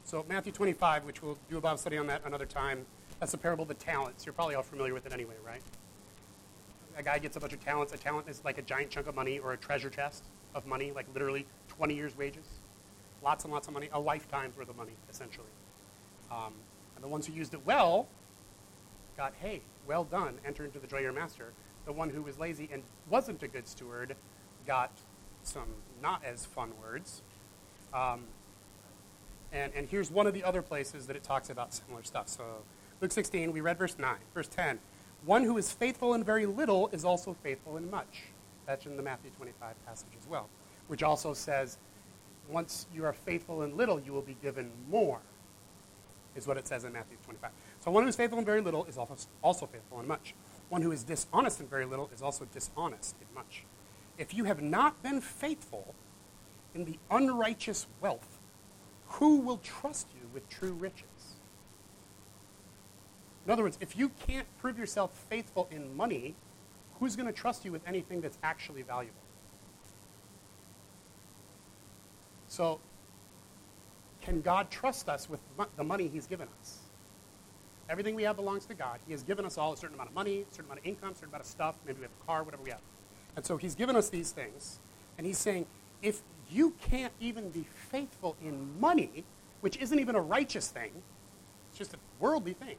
[0.05, 2.87] So, Matthew 25, which we'll do a Bible study on that another time,
[3.19, 4.25] that's the parable of the talents.
[4.25, 5.61] You're probably all familiar with it anyway, right?
[6.97, 7.93] A guy gets a bunch of talents.
[7.93, 10.23] A talent is like a giant chunk of money or a treasure chest
[10.55, 12.58] of money, like literally 20 years' wages.
[13.23, 15.47] Lots and lots of money, a lifetime's worth of money, essentially.
[16.31, 16.53] Um,
[16.95, 18.07] and the ones who used it well
[19.17, 21.51] got, hey, well done, enter into the joy of your master.
[21.85, 24.15] The one who was lazy and wasn't a good steward
[24.65, 24.91] got
[25.43, 25.67] some
[26.01, 27.21] not as fun words.
[27.93, 28.25] Um,
[29.51, 32.27] and, and here's one of the other places that it talks about similar stuff.
[32.27, 32.43] So,
[33.01, 34.15] Luke 16, we read verse 9.
[34.33, 34.79] Verse 10
[35.25, 38.23] One who is faithful in very little is also faithful in much.
[38.67, 40.47] That's in the Matthew 25 passage as well,
[40.87, 41.77] which also says,
[42.49, 45.19] Once you are faithful in little, you will be given more
[46.35, 47.51] is what it says in Matthew 25.
[47.79, 50.33] So one who is faithful in very little is also faithful in much.
[50.69, 53.65] One who is dishonest in very little is also dishonest in much.
[54.17, 55.95] If you have not been faithful
[56.73, 58.39] in the unrighteous wealth,
[59.07, 61.35] who will trust you with true riches?
[63.45, 66.35] In other words, if you can't prove yourself faithful in money,
[66.99, 69.15] who's going to trust you with anything that's actually valuable?
[72.59, 72.77] So
[74.21, 75.39] can God trust us with
[75.77, 76.79] the money He's given us?
[77.89, 78.99] Everything we have belongs to God.
[79.05, 81.11] He has given us all a certain amount of money, a certain amount of income,
[81.11, 81.75] a certain amount of stuff.
[81.85, 82.81] Maybe we have a car, whatever we have.
[83.37, 84.79] And so He's given us these things.
[85.17, 85.67] And He's saying,
[86.01, 89.23] if you can't even be faithful in money,
[89.61, 90.91] which isn't even a righteous thing,
[91.69, 92.75] it's just a worldly thing.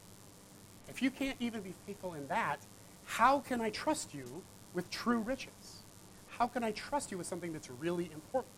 [0.91, 2.59] If you can't even be faithful in that,
[3.07, 4.43] how can I trust you
[4.75, 5.85] with true riches?
[6.29, 8.53] How can I trust you with something that's really important?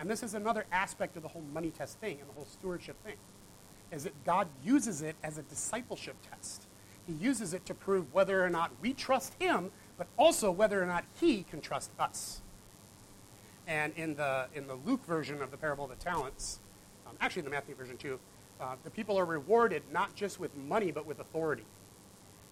[0.00, 2.96] And this is another aspect of the whole money test thing and the whole stewardship
[3.04, 3.16] thing,
[3.90, 6.66] is that God uses it as a discipleship test.
[7.06, 10.86] He uses it to prove whether or not we trust him, but also whether or
[10.86, 12.42] not he can trust us.
[13.66, 16.60] And in the, in the Luke version of the parable of the talents,
[17.06, 18.18] um, actually in the Matthew version too,
[18.60, 21.64] uh, the people are rewarded not just with money, but with authority.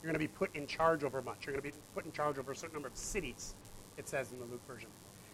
[0.03, 1.47] You're going to be put in charge over much.
[1.47, 3.55] You're going to be put in charge over a certain number of cities,
[3.97, 4.89] it says in the Luke version.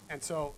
[0.08, 0.54] And so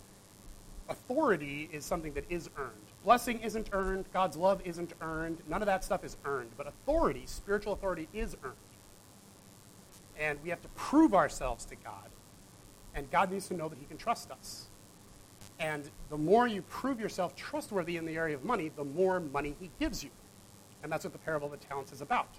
[0.89, 2.71] authority is something that is earned.
[3.03, 4.05] Blessing isn't earned.
[4.13, 5.39] God's love isn't earned.
[5.47, 6.51] None of that stuff is earned.
[6.57, 8.55] But authority, spiritual authority, is earned.
[10.17, 12.09] And we have to prove ourselves to God.
[12.93, 14.67] And God needs to know that He can trust us.
[15.59, 19.55] And the more you prove yourself trustworthy in the area of money, the more money
[19.59, 20.09] He gives you.
[20.83, 22.29] And that's what the parable of the talents is about.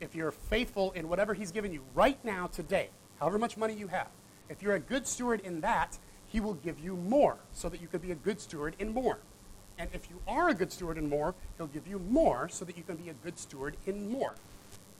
[0.00, 3.88] If you're faithful in whatever He's given you right now, today, however much money you
[3.88, 4.08] have,
[4.48, 5.98] if you're a good steward in that,
[6.30, 9.18] he will give you more so that you could be a good steward in more.
[9.78, 12.76] And if you are a good steward in more, he'll give you more so that
[12.76, 14.34] you can be a good steward in more.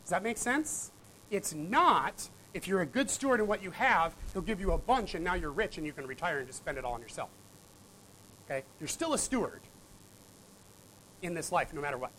[0.03, 0.91] Does that make sense?
[1.31, 4.79] It's not if you're a good steward in what you have, he'll give you a
[4.79, 7.03] bunch and now you're rich and you can retire and just spend it all on
[7.03, 7.31] yourself.
[8.47, 8.65] Okay?
[8.81, 9.61] You're still a steward
[11.23, 12.11] in this life no matter what.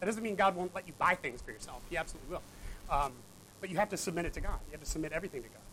[0.00, 1.82] That doesn't mean God won't let you buy things for yourself.
[1.90, 2.42] He absolutely will.
[2.90, 3.12] Um,
[3.60, 4.58] but you have to submit it to God.
[4.66, 5.63] You have to submit everything to God.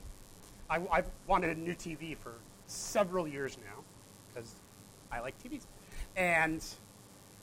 [0.71, 2.33] I, have wanted a new TV for
[2.65, 3.83] several years now
[4.33, 4.55] because
[5.11, 5.65] I like TVs.
[6.15, 6.63] And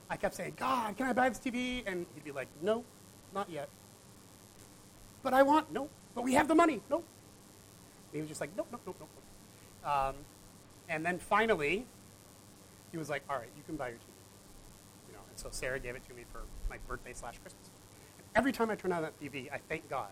[0.09, 1.83] I kept saying, God, can I buy this TV?
[1.85, 2.83] And he'd be like, no,
[3.33, 3.69] not yet.
[5.21, 7.03] But I want, no, but we have the money, no.
[8.11, 9.91] he was just like, nope, nope, nope, nope.
[9.91, 10.15] Um,
[10.87, 11.85] and then finally,
[12.91, 15.09] he was like, all right, you can buy your TV.
[15.09, 17.69] You know, and so Sarah gave it to me for my birthday slash Christmas.
[18.17, 20.09] And every time I turn on that TV, I thank God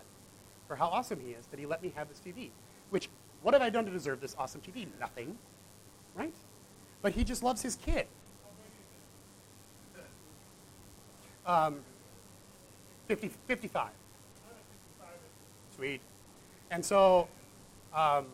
[0.68, 2.50] for how awesome he is that he let me have this TV.
[2.90, 3.08] Which,
[3.42, 4.86] what have I done to deserve this awesome TV?
[5.00, 5.36] Nothing,
[6.14, 6.34] right?
[7.02, 8.06] But he just loves his kid.
[11.46, 11.80] Um,
[13.06, 13.88] 50, 55.
[15.74, 16.00] Sweet.
[16.70, 17.28] And so
[17.94, 18.26] um,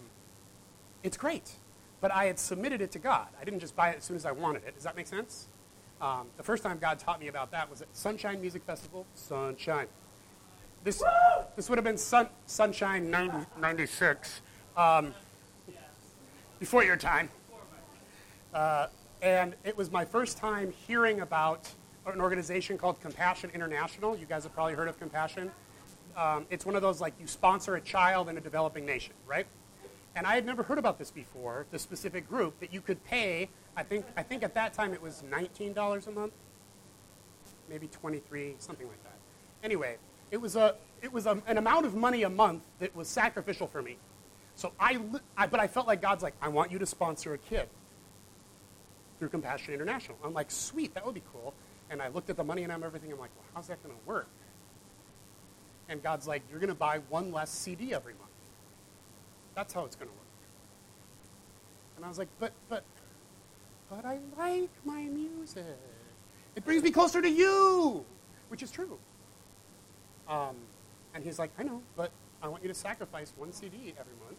[1.02, 1.52] it's great.
[2.00, 3.28] But I had submitted it to God.
[3.40, 4.74] I didn't just buy it as soon as I wanted it.
[4.74, 5.46] Does that make sense?
[6.00, 9.06] Um, the first time God taught me about that was at Sonshine Music Festival.
[9.14, 9.86] Sonshine.
[10.84, 11.02] This,
[11.56, 14.42] this would have been sun, Sonshine 90, 96.
[14.76, 15.14] Um,
[16.58, 17.30] before your time.
[18.52, 18.88] Uh,
[19.22, 21.70] and it was my first time hearing about
[22.06, 24.14] an organization called Compassion International.
[24.14, 25.50] You guys have probably heard of Compassion.
[26.18, 29.46] Um, it's one of those like you sponsor a child in a developing nation, right?
[30.14, 33.48] And I had never heard about this before, the specific group that you could pay.
[33.74, 36.34] I think, I think at that time it was $19 a month,
[37.70, 39.16] maybe 23, something like that.
[39.62, 39.96] Anyway,
[40.34, 43.68] it was, a, it was a, an amount of money a month that was sacrificial
[43.68, 43.98] for me.
[44.56, 44.98] So I,
[45.36, 47.68] I, but I felt like God's like, I want you to sponsor a kid
[49.20, 50.18] through Compassion International.
[50.24, 51.54] I'm like, sweet, that would be cool.
[51.88, 53.12] And I looked at the money and everything.
[53.12, 54.26] I'm like, well, how's that going to work?
[55.88, 58.30] And God's like, you're going to buy one less CD every month.
[59.54, 60.22] That's how it's going to work.
[61.94, 62.82] And I was like, but, but,
[63.88, 65.78] but I like my music.
[66.56, 68.04] It brings me closer to you,
[68.48, 68.98] which is true.
[70.28, 70.56] Um,
[71.14, 72.10] and he's like, I know, but
[72.42, 74.38] I want you to sacrifice one CD every month.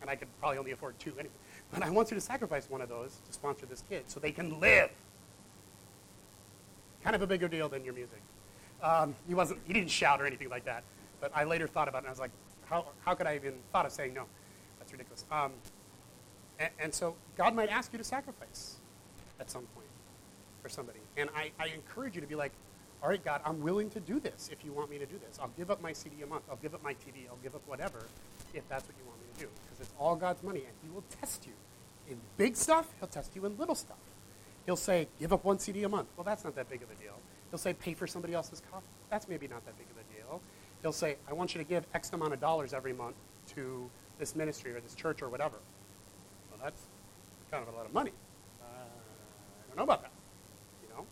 [0.00, 1.34] And I could probably only afford two anyway.
[1.72, 4.32] But I want you to sacrifice one of those to sponsor this kid so they
[4.32, 4.90] can live.
[7.04, 8.20] Kind of a bigger deal than your music.
[8.82, 9.60] Um, he wasn't.
[9.66, 10.82] He didn't shout or anything like that.
[11.20, 12.32] But I later thought about it, and I was like,
[12.70, 14.24] how, how could I even thought of saying no?
[14.78, 15.24] That's ridiculous.
[15.30, 15.52] Um,
[16.58, 18.76] and, and, so God might ask you to sacrifice
[19.38, 19.86] at some point
[20.62, 21.00] for somebody.
[21.16, 22.52] And I, I encourage you to be like,
[23.02, 25.38] all right, God, I'm willing to do this if you want me to do this.
[25.40, 26.42] I'll give up my CD a month.
[26.50, 27.28] I'll give up my TV.
[27.30, 28.06] I'll give up whatever
[28.52, 29.48] if that's what you want me to do.
[29.64, 31.52] Because it's all God's money, and He will test you.
[32.10, 33.96] In big stuff, He'll test you in little stuff.
[34.66, 36.08] He'll say, give up one CD a month.
[36.16, 37.14] Well, that's not that big of a deal.
[37.50, 38.86] He'll say, pay for somebody else's coffee.
[39.08, 40.42] That's maybe not that big of a deal.
[40.82, 43.16] He'll say, I want you to give X amount of dollars every month
[43.54, 45.56] to this ministry or this church or whatever.
[46.50, 46.82] Well, that's
[47.50, 48.12] kind of a lot of money.
[48.60, 50.12] Uh, I don't know about that.
[50.82, 51.06] You know?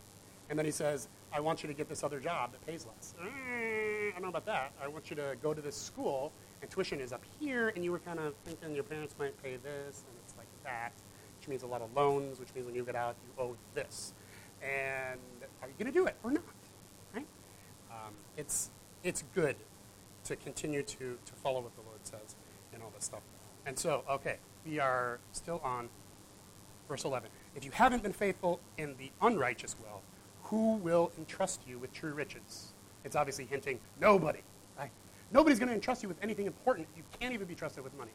[0.49, 3.13] And then he says, I want you to get this other job that pays less.
[3.21, 4.71] Uh, I don't know about that.
[4.81, 7.91] I want you to go to this school, and tuition is up here, and you
[7.91, 10.91] were kind of thinking your parents might pay this, and it's like that,
[11.39, 14.13] which means a lot of loans, which means when you get out, you owe this.
[14.61, 15.19] And
[15.61, 16.43] are you going to do it or not?
[17.13, 17.27] Right?
[17.91, 18.71] Um, it's,
[19.03, 19.55] it's good
[20.25, 22.35] to continue to, to follow what the Lord says
[22.73, 23.21] and all this stuff.
[23.65, 25.89] And so, okay, we are still on
[26.87, 27.29] verse 11.
[27.55, 30.01] If you haven't been faithful in the unrighteous will,
[30.49, 32.73] who will entrust you with true riches?
[33.05, 34.39] It's obviously hinting nobody,
[34.77, 34.89] right?
[35.31, 36.87] Nobody's going to entrust you with anything important.
[36.97, 38.11] You can't even be trusted with money.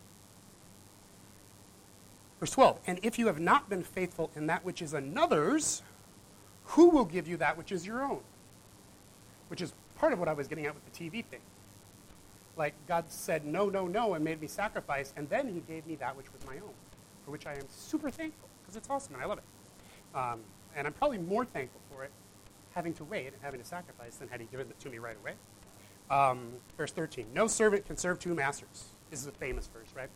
[2.40, 5.82] Verse 12, and if you have not been faithful in that which is another's,
[6.64, 8.20] who will give you that which is your own?
[9.48, 11.40] Which is part of what I was getting at with the TV thing.
[12.56, 15.94] Like, God said no, no, no, and made me sacrifice, and then He gave me
[15.96, 16.74] that which was my own,
[17.24, 19.44] for which I am super thankful, because it's awesome and I love it.
[20.16, 20.40] Um,
[20.76, 22.10] and I'm probably more thankful for it
[22.74, 25.16] having to wait and having to sacrifice than had He given it to me right
[25.16, 25.34] away.
[26.10, 28.86] Um, verse 13 No servant can serve two masters.
[29.10, 30.10] This is a famous verse, right?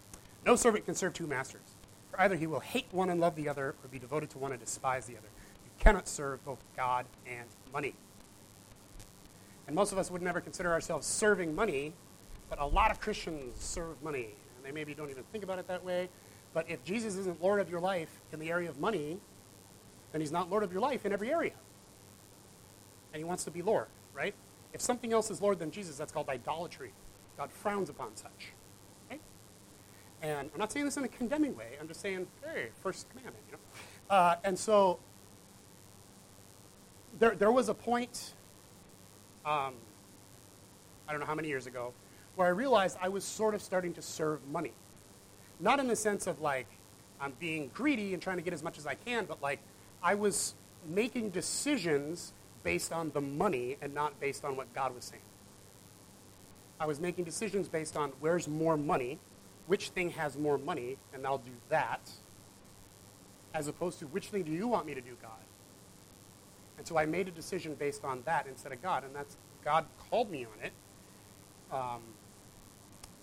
[0.44, 1.76] No servant can serve two masters.
[2.10, 4.52] For either he will hate one and love the other, or be devoted to one
[4.52, 5.28] and despise the other
[5.64, 7.94] You cannot serve both God and money.
[9.66, 11.92] And most of us would never consider ourselves serving money,
[12.48, 14.30] but a lot of Christians serve money.
[14.56, 16.08] And they maybe don't even think about it that way.
[16.54, 19.18] But if Jesus isn't Lord of your life in the area of money,
[20.12, 21.52] then he's not Lord of your life in every area.
[23.18, 24.32] And he wants to be Lord, right?
[24.72, 26.92] If something else is Lord than Jesus, that's called idolatry.
[27.36, 28.52] God frowns upon such.
[29.10, 29.20] Right?
[30.22, 31.70] And I'm not saying this in a condemning way.
[31.80, 33.58] I'm just saying, hey, first commandment, you know?
[34.08, 35.00] Uh, and so
[37.18, 38.34] there, there was a point,
[39.44, 39.74] um,
[41.08, 41.92] I don't know how many years ago,
[42.36, 44.74] where I realized I was sort of starting to serve money.
[45.58, 46.68] Not in the sense of like
[47.20, 49.58] I'm being greedy and trying to get as much as I can, but like
[50.04, 50.54] I was
[50.86, 52.32] making decisions
[52.68, 55.22] based on the money and not based on what God was saying.
[56.78, 59.18] I was making decisions based on where's more money,
[59.66, 62.10] which thing has more money, and I'll do that.
[63.54, 65.44] as opposed to which thing do you want me to do, God?
[66.76, 69.86] And so I made a decision based on that instead of God, and that's God
[70.10, 70.72] called me on it.
[71.72, 72.02] Um,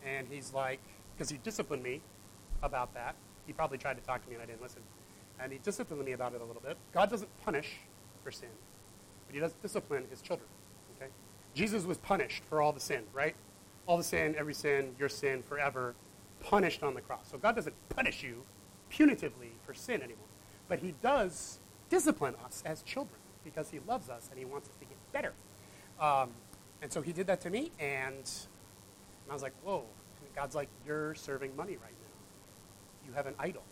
[0.03, 0.81] and he's like,
[1.13, 2.01] because he disciplined me
[2.63, 3.13] about that.
[3.45, 4.81] He probably tried to talk to me and I didn't listen.
[5.39, 6.77] And he disciplined me about it a little bit.
[6.91, 7.77] God doesn't punish
[8.23, 8.49] for sin,
[9.25, 10.47] but he does discipline his children.
[10.95, 11.11] Okay?
[11.53, 13.35] Jesus was punished for all the sin, right?
[13.87, 15.95] All the sin, every sin, your sin, forever,
[16.41, 17.27] punished on the cross.
[17.31, 18.43] So God doesn't punish you
[18.91, 20.27] punitively for sin anymore.
[20.67, 21.59] But he does
[21.89, 25.33] discipline us as children because he loves us and he wants us to get better.
[25.99, 26.31] Um,
[26.81, 29.85] and so he did that to me, and, and I was like, whoa.
[30.21, 33.07] And God's like, you're serving money right now.
[33.07, 33.63] You have an idol.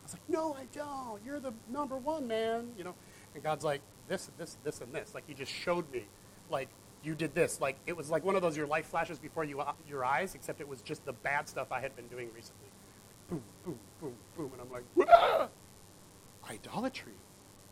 [0.00, 1.20] I was like, no, I don't.
[1.24, 2.68] You're the number one, man.
[2.76, 2.94] You know,
[3.34, 5.14] and God's like, this, this, this, and this.
[5.14, 6.04] Like he just showed me,
[6.50, 6.68] like
[7.02, 7.60] you did this.
[7.60, 10.60] Like it was like one of those your life flashes before you, your eyes, except
[10.60, 12.68] it was just the bad stuff I had been doing recently.
[13.28, 15.48] Boom, boom, boom, boom, and I'm like, Wah!
[16.48, 17.14] idolatry.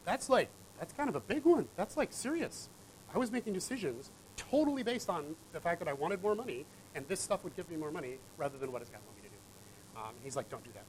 [0.05, 1.69] That's like that's kind of a big one.
[1.77, 2.69] That's like serious.
[3.15, 7.07] I was making decisions totally based on the fact that I wanted more money, and
[7.09, 9.29] this stuff would give me more money rather than what does God want me to
[9.29, 10.01] do.
[10.01, 10.85] Um, he's like, don't do that.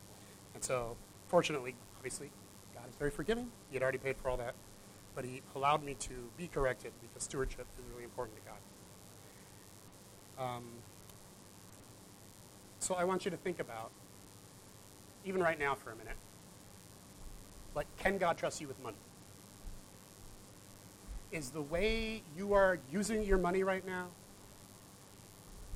[0.56, 2.32] And so, fortunately, obviously,
[2.74, 3.52] God is very forgiving.
[3.70, 4.56] He had already paid for all that,
[5.16, 8.44] but He allowed me to be corrected because stewardship is really important to
[10.38, 10.46] God.
[10.46, 10.64] Um,
[12.80, 13.92] so I want you to think about,
[15.24, 16.18] even right now for a minute,
[17.74, 18.98] like, can God trust you with money?
[21.36, 24.08] is the way you are using your money right now,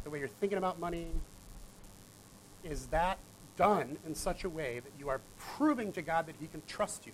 [0.05, 1.07] the way you're thinking about money,
[2.63, 3.19] is that
[3.57, 7.05] done in such a way that you are proving to God that He can trust
[7.05, 7.11] you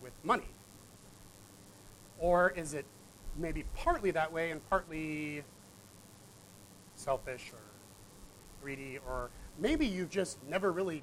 [0.00, 0.48] with money?
[2.20, 2.84] Or is it
[3.36, 5.42] maybe partly that way and partly
[6.94, 7.58] selfish or
[8.62, 11.02] greedy, or maybe you've just never really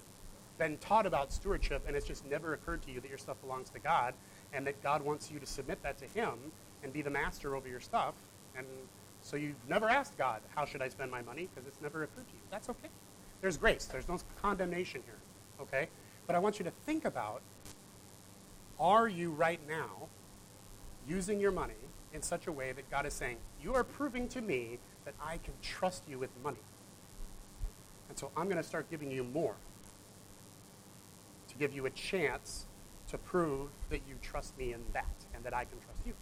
[0.58, 3.70] been taught about stewardship and it's just never occurred to you that your stuff belongs
[3.70, 4.14] to God
[4.54, 6.34] and that God wants you to submit that to Him
[6.84, 8.14] and be the master over your stuff.
[8.56, 8.66] And
[9.22, 11.50] so you've never asked God, how should I spend my money?
[11.54, 12.42] Because it's never occurred to you.
[12.50, 12.90] That's okay.
[13.42, 13.86] There's grace.
[13.86, 15.18] There's no condemnation here.
[15.62, 15.90] Okay?
[16.26, 17.42] But I want you to think about
[18.80, 20.08] are you right now
[21.08, 21.74] using your money
[22.14, 25.38] in such a way that God is saying, you are proving to me that I
[25.38, 26.58] can trust you with money.
[28.10, 29.56] And so I'm going to start giving you more
[31.48, 32.66] to give you a chance
[33.10, 36.14] to prove that you trust me in that and that I can trust you.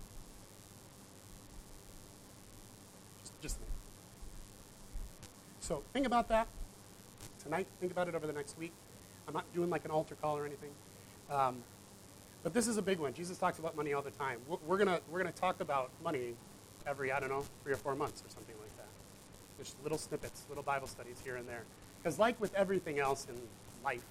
[3.22, 3.72] Just, just think.
[5.60, 6.48] So think about that
[7.42, 7.68] tonight.
[7.80, 8.72] Think about it over the next week.
[9.28, 10.72] I'm not doing like an altar call or anything.
[11.32, 11.64] Um,
[12.46, 13.12] but this is a big one.
[13.12, 14.38] Jesus talks about money all the time.
[14.68, 16.36] We're going we're gonna talk about money
[16.86, 18.86] every, I don't know, three or four months or something like that.
[19.58, 21.64] Just little snippets, little Bible studies here and there.
[21.98, 23.36] Because like with everything else in
[23.84, 24.04] life,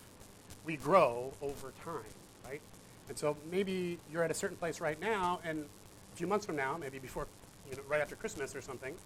[0.65, 2.03] we grow over time.
[2.45, 2.61] Right?
[3.09, 5.65] And so maybe you're at a certain place right now, and
[6.13, 7.29] a few months from now, maybe before,
[7.71, 8.97] you know, right after Christmas or something,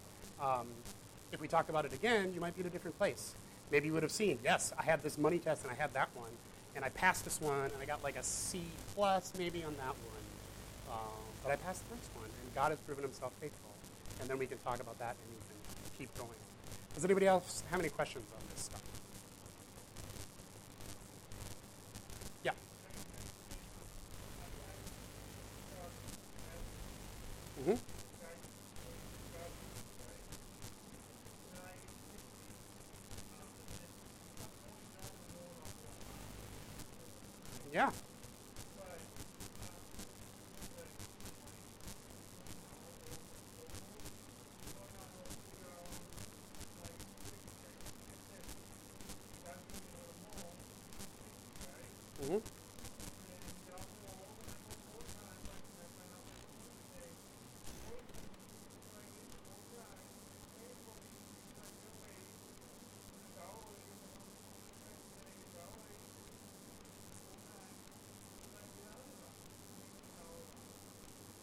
[0.40, 0.68] um,
[1.32, 3.34] if we talk about it again, you might be in a different place.
[3.70, 6.08] Maybe you would have seen, yes, I had this money test and I had that
[6.14, 6.30] one,
[6.78, 8.62] and I passed this one, and I got like a C
[8.94, 10.92] plus maybe on that one.
[10.92, 13.70] Um, but I passed the next one, and God has proven himself faithful.
[14.20, 16.38] And then we can talk about that and you can keep going.
[16.94, 18.82] Does anybody else have any questions on this stuff?
[22.44, 22.52] Yeah.
[27.60, 27.97] Mm-hmm.
[37.78, 37.90] Yeah.
[52.20, 52.38] Mm-hmm.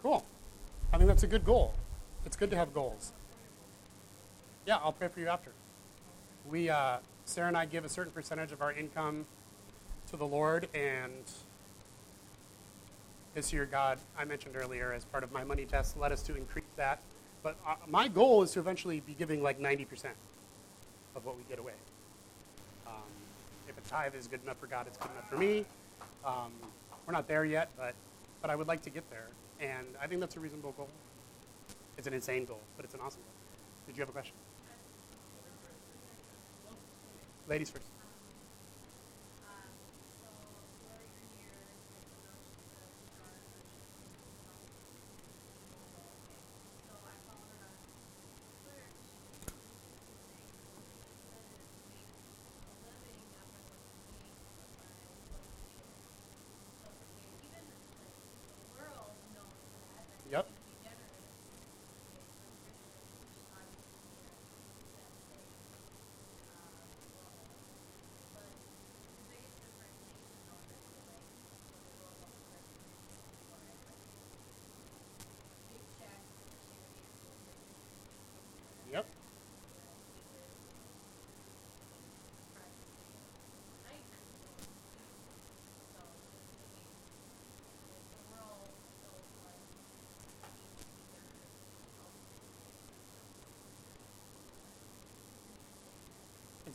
[0.05, 0.23] Cool.
[1.06, 1.74] That's a good goal.
[2.26, 3.14] It's good to have goals.
[4.66, 5.51] Yeah, I'll pray for you after.
[6.49, 9.28] We, uh, Sarah and I give a certain percentage of our income
[10.10, 11.24] to the Lord, and
[13.36, 16.36] this year, God, I mentioned earlier, as part of my money test, led us to
[16.36, 16.99] increase that.
[17.43, 20.06] But uh, my goal is to eventually be giving like 90%
[21.16, 21.74] of what we get away.
[22.88, 22.93] Um,
[23.70, 25.66] if a tithe is good enough for God, it's good enough for me.
[26.26, 26.51] Um,
[27.06, 27.93] we're not there yet, but,
[28.45, 29.29] but I would like to get there.
[29.59, 30.87] And I think that's a reasonable goal.
[31.97, 33.33] It's an insane goal, but it's an awesome goal.
[33.87, 34.35] Did you have a question?
[37.47, 37.94] Ladies first.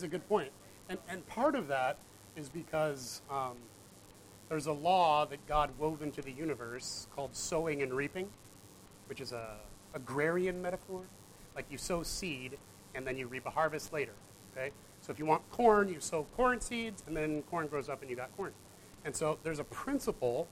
[0.01, 0.51] It's a good point.
[0.89, 1.99] And, and part of that
[2.35, 3.57] is because um,
[4.49, 8.31] there's a law that God wove into the universe called sowing and reaping,
[9.11, 9.57] which is a
[9.93, 11.03] agrarian metaphor.
[11.55, 12.57] Like you sow seed
[12.95, 14.15] and then you reap a harvest later.
[14.57, 14.71] Okay?
[15.03, 18.09] So if you want corn, you sow corn seeds, and then corn grows up and
[18.09, 18.53] you got corn.
[19.05, 20.49] And so there's a principle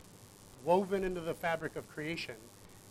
[0.63, 2.35] woven into the fabric of creation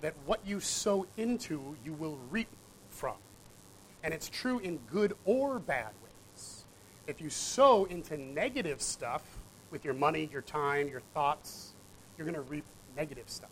[0.02, 2.50] that what you sow into, you will reap
[2.90, 3.18] from.
[4.04, 6.07] And it's true in good or bad ways.
[7.08, 9.24] If you sow into negative stuff
[9.72, 11.74] with your money, your time, your thoughts,
[12.18, 13.50] you're going to reap negative stuff.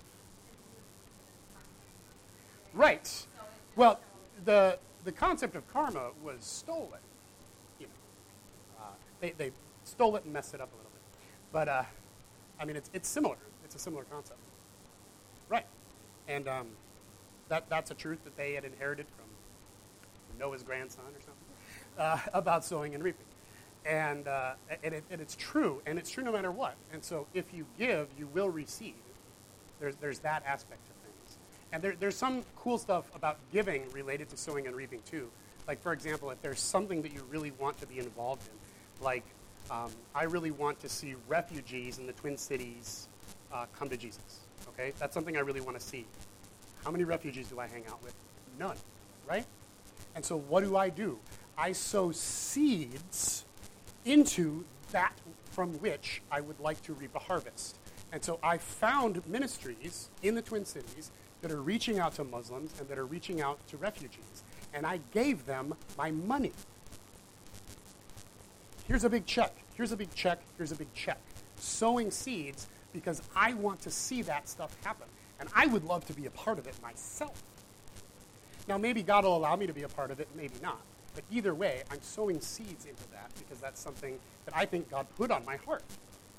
[2.73, 3.25] Right.
[3.77, 3.99] Well,
[4.43, 6.99] the, the concept of karma was stolen.
[7.79, 8.89] You know, uh,
[9.21, 9.51] they, they
[9.85, 11.19] stole it and messed it up a little bit.
[11.53, 11.83] But, uh,
[12.59, 13.37] I mean, it's, it's similar.
[13.63, 14.39] It's a similar concept.
[15.47, 15.65] Right.
[16.27, 16.67] And um,
[17.47, 19.25] that, that's a truth that they had inherited from
[20.37, 21.45] Noah's grandson or something
[21.97, 23.25] uh, about sowing and reaping.
[23.85, 26.75] And, uh, and, it, and, it's true, and it's true no matter what.
[26.91, 28.95] And so if you give, you will receive.
[29.79, 31.37] There's, there's that aspect of things.
[31.71, 35.29] And there, there's some cool stuff about giving related to sowing and reaping too.
[35.67, 39.23] Like, for example, if there's something that you really want to be involved in, like
[39.69, 43.07] um, I really want to see refugees in the Twin Cities
[43.53, 44.41] uh, come to Jesus.
[44.69, 44.93] Okay?
[44.99, 46.05] That's something I really want to see.
[46.83, 48.13] How many refugees do I hang out with?
[48.59, 48.77] None,
[49.27, 49.45] right?
[50.15, 51.17] And so what do I do?
[51.57, 53.44] I sow seeds
[54.05, 55.13] into that
[55.51, 57.77] from which I would like to reap a harvest.
[58.11, 62.73] And so I found ministries in the Twin Cities that are reaching out to Muslims
[62.79, 64.43] and that are reaching out to refugees.
[64.73, 66.51] And I gave them my money.
[68.87, 69.53] Here's a big check.
[69.75, 70.39] Here's a big check.
[70.57, 71.19] Here's a big check.
[71.57, 75.07] Sowing seeds because I want to see that stuff happen.
[75.39, 77.43] And I would love to be a part of it myself.
[78.67, 80.81] Now, maybe God will allow me to be a part of it, maybe not.
[81.15, 85.07] But either way, I'm sowing seeds into that because that's something that I think God
[85.17, 85.83] put on my heart.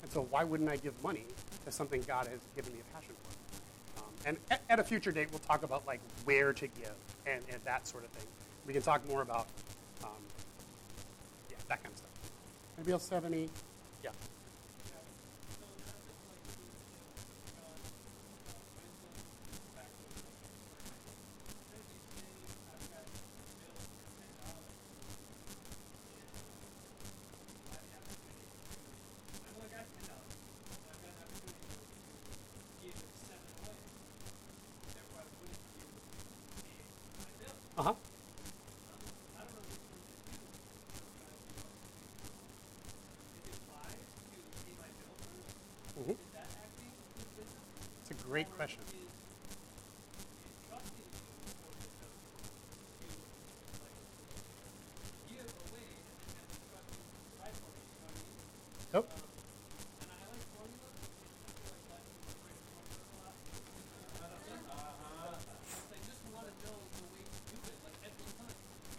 [0.03, 1.25] And so why wouldn't I give money
[1.65, 4.03] to something God has given me a passion for?
[4.03, 6.95] Um, and at, at, a future date, we'll talk about like where to give
[7.27, 8.29] and, and that sort of thing.
[8.67, 9.47] We can talk more about
[10.05, 10.11] um,
[11.51, 12.11] yeah, that kind of stuff.
[12.77, 13.49] Anybody else have any?
[14.05, 14.11] Yeah.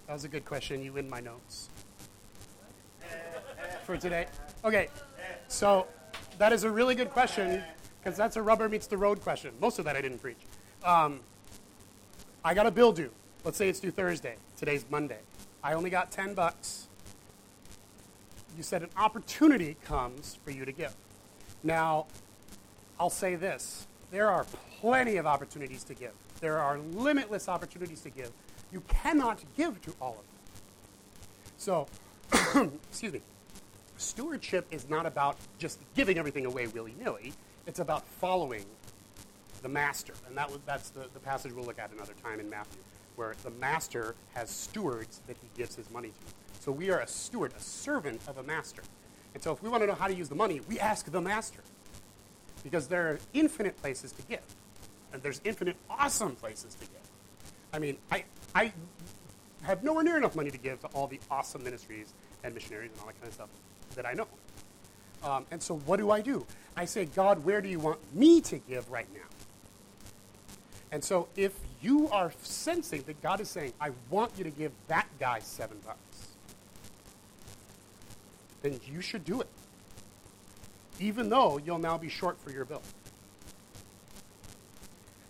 [0.07, 0.81] That was a good question.
[0.81, 1.69] You win my notes
[3.83, 4.27] for today.
[4.63, 4.87] Okay,
[5.49, 5.85] so
[6.37, 7.61] that is a really good question
[7.99, 9.51] because that's a rubber meets the road question.
[9.59, 10.39] Most of that I didn't preach.
[10.83, 11.19] Um,
[12.43, 13.11] I got a bill due.
[13.43, 14.37] Let's say it's due Thursday.
[14.55, 15.19] Today's Monday.
[15.61, 16.87] I only got 10 bucks.
[18.55, 20.95] You said an opportunity comes for you to give.
[21.63, 22.05] Now,
[22.97, 24.45] I'll say this there are
[24.79, 28.31] plenty of opportunities to give, there are limitless opportunities to give.
[28.71, 30.27] You cannot give to all of them.
[31.57, 31.87] So,
[32.89, 33.21] excuse me
[33.97, 37.33] stewardship is not about just giving everything away willy nilly,
[37.65, 38.63] it's about following
[39.61, 40.13] the master.
[40.27, 42.81] And that, that's the, the passage we'll look at another time in Matthew,
[43.15, 46.61] where the master has stewards that he gives his money to.
[46.61, 48.83] So we are a steward, a servant of a master.
[49.33, 51.21] And so if we want to know how to use the money, we ask the
[51.21, 51.61] master.
[52.63, 54.41] Because there are infinite places to give.
[55.13, 57.09] And there's infinite awesome places to give.
[57.73, 58.23] I mean, I,
[58.57, 58.73] I
[59.61, 62.11] have nowhere near enough money to give to all the awesome ministries
[62.43, 63.49] and missionaries and all that kind of stuff
[63.93, 64.27] that I know.
[65.23, 66.43] Um, and so what do I do?
[66.75, 69.29] I say, God, where do you want me to give right now?
[70.91, 71.53] And so if
[71.83, 75.77] you are sensing that God is saying, I want you to give that guy seven
[75.85, 76.29] bucks,
[78.63, 79.49] then you should do it.
[80.99, 82.81] Even though you'll now be short for your bill.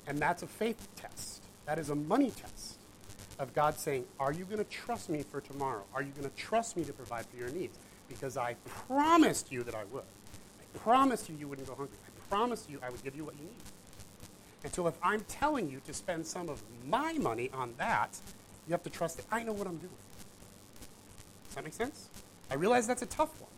[0.07, 1.43] And that's a faith test.
[1.65, 2.56] That is a money test
[3.39, 5.83] of God saying, Are you going to trust me for tomorrow?
[5.93, 7.77] Are you going to trust me to provide for your needs?
[8.07, 8.55] because I
[8.88, 10.03] promised you that I would.
[10.03, 11.97] I promised you you wouldn't go hungry.
[12.05, 13.55] I promised you I would give you what you need.
[14.63, 18.17] And so if I'm telling you to spend some of my money on that,
[18.67, 19.91] you have to trust that I know what I'm doing.
[21.45, 22.09] Does that make sense?
[22.49, 23.49] I realize that's a tough one.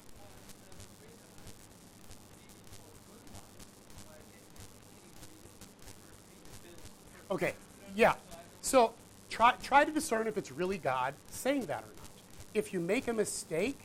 [7.31, 7.53] Okay,
[7.95, 8.15] yeah.
[8.61, 8.93] So
[9.29, 12.09] try, try to discern if it's really God saying that or not.
[12.53, 13.79] If you make a mistake,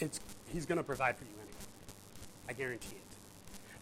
[0.00, 0.20] it's,
[0.52, 1.54] he's going to provide for you anyway.
[2.48, 3.06] I guarantee it.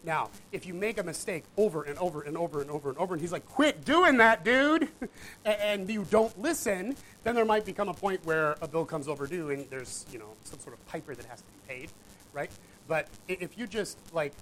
[0.04, 3.14] Now, if you make a mistake over and over and over and over and over,
[3.14, 4.88] and he's like, quit doing that, dude,
[5.44, 6.94] and you don't listen,
[7.24, 10.34] then there might become a point where a bill comes overdue and there's, you know,
[10.44, 11.90] some sort of piper that has to be paid,
[12.34, 12.50] right?
[12.86, 14.34] But if you just, like,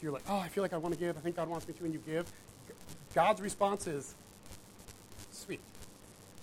[0.00, 1.74] you're like, oh, I feel like I want to give, I think God wants me
[1.74, 2.30] to, and you give,
[3.12, 4.14] God's response is,
[5.36, 5.60] sweet.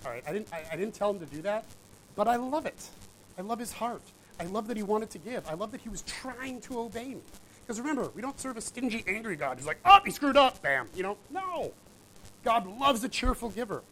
[0.04, 1.64] All right, I didn't, I, I didn't tell him to do that,
[2.16, 2.88] but I love it.
[3.38, 4.02] I love his heart.
[4.38, 5.46] I love that he wanted to give.
[5.48, 7.22] I love that he was trying to obey me.
[7.64, 10.60] Because remember, we don't serve a stingy, angry God who's like, oh, he screwed up,
[10.60, 10.88] bam.
[10.94, 11.72] You know, no.
[12.44, 13.82] God loves a cheerful giver.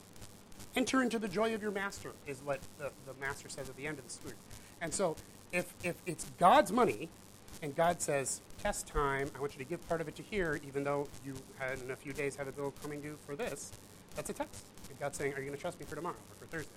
[0.76, 3.86] Enter into the joy of your master, is what the, the master says at the
[3.86, 4.34] end of the story.
[4.80, 5.16] And so,
[5.52, 7.08] if, if it's God's money,
[7.62, 10.60] and God says, test time, I want you to give part of it to here,
[10.66, 13.72] even though you had in a few days have a bill coming due for this,
[14.16, 14.64] that's a test.
[15.02, 16.70] God's saying, are you going to trust me for tomorrow or for Thursday?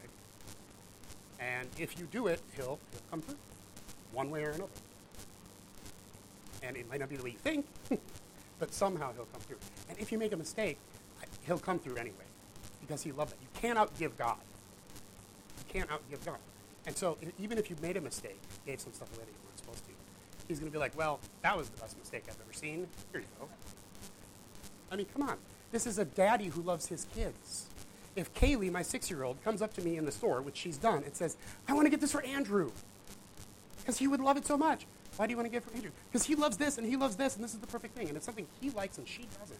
[1.39, 3.37] And if you do it, he'll, he'll come through,
[4.11, 4.71] one way or another
[6.67, 7.65] and it might not be the way you think,
[8.59, 9.57] but somehow he'll come through.
[9.89, 10.77] And if you make a mistake,
[11.45, 12.25] he'll come through anyway
[12.81, 13.39] because he loves it.
[13.41, 14.37] You can't outgive God.
[15.59, 16.37] You can't outgive God.
[16.85, 19.59] And so even if you made a mistake, gave some stuff away that you weren't
[19.59, 19.91] supposed to,
[20.47, 22.87] he's going to be like, well, that was the best mistake I've ever seen.
[23.11, 23.47] Here you go.
[24.91, 25.37] I mean, come on.
[25.71, 27.67] This is a daddy who loves his kids.
[28.15, 31.15] If Kaylee, my six-year-old, comes up to me in the store, which she's done, and
[31.15, 31.35] says,
[31.67, 32.71] I want to get this for Andrew
[33.79, 34.85] because he would love it so much.
[35.17, 35.91] Why do you want to give for Andrew?
[36.11, 38.07] Because he loves this and he loves this and this is the perfect thing.
[38.07, 39.59] And it's something he likes and she doesn't.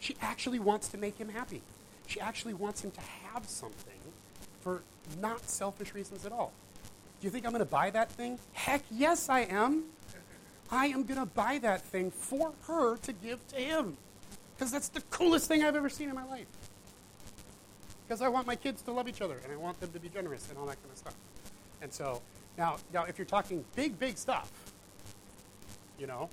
[0.00, 1.62] She actually wants to make him happy.
[2.06, 3.94] She actually wants him to have something
[4.60, 4.82] for
[5.20, 6.52] not selfish reasons at all.
[7.20, 8.38] Do you think I'm going to buy that thing?
[8.52, 9.84] Heck yes, I am.
[10.70, 13.96] I am going to buy that thing for her to give to him.
[14.56, 16.46] Because that's the coolest thing I've ever seen in my life.
[18.06, 20.08] Because I want my kids to love each other and I want them to be
[20.08, 21.14] generous and all that kind of stuff.
[21.82, 22.22] And so
[22.56, 24.52] now, now if you're talking big, big stuff,
[25.98, 26.28] you know,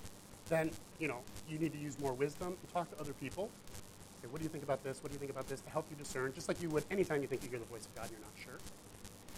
[0.50, 1.20] then, you know,
[1.50, 3.50] you need to use more wisdom and talk to other people.
[4.22, 5.02] Say, what do you think about this?
[5.02, 5.62] What do you think about this?
[5.62, 7.86] To help you discern, just like you would anytime you think you hear the voice
[7.86, 8.60] of God and you're not sure.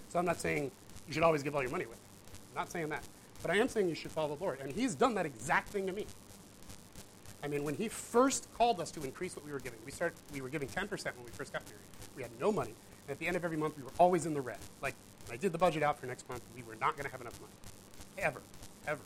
[0.09, 0.71] So I'm not saying
[1.07, 1.95] you should always give all your money away.
[2.51, 3.03] I'm not saying that.
[3.41, 4.59] But I am saying you should follow the Lord.
[4.59, 6.05] And he's done that exact thing to me.
[7.45, 10.17] I mean, when he first called us to increase what we were giving, we, started,
[10.33, 11.85] we were giving 10% when we first got married.
[12.15, 12.73] We had no money.
[13.07, 14.57] And at the end of every month, we were always in the red.
[14.81, 14.95] Like,
[15.31, 17.39] I did the budget out for next month, we were not going to have enough
[17.39, 17.53] money.
[18.17, 18.41] Ever.
[18.87, 19.01] Ever.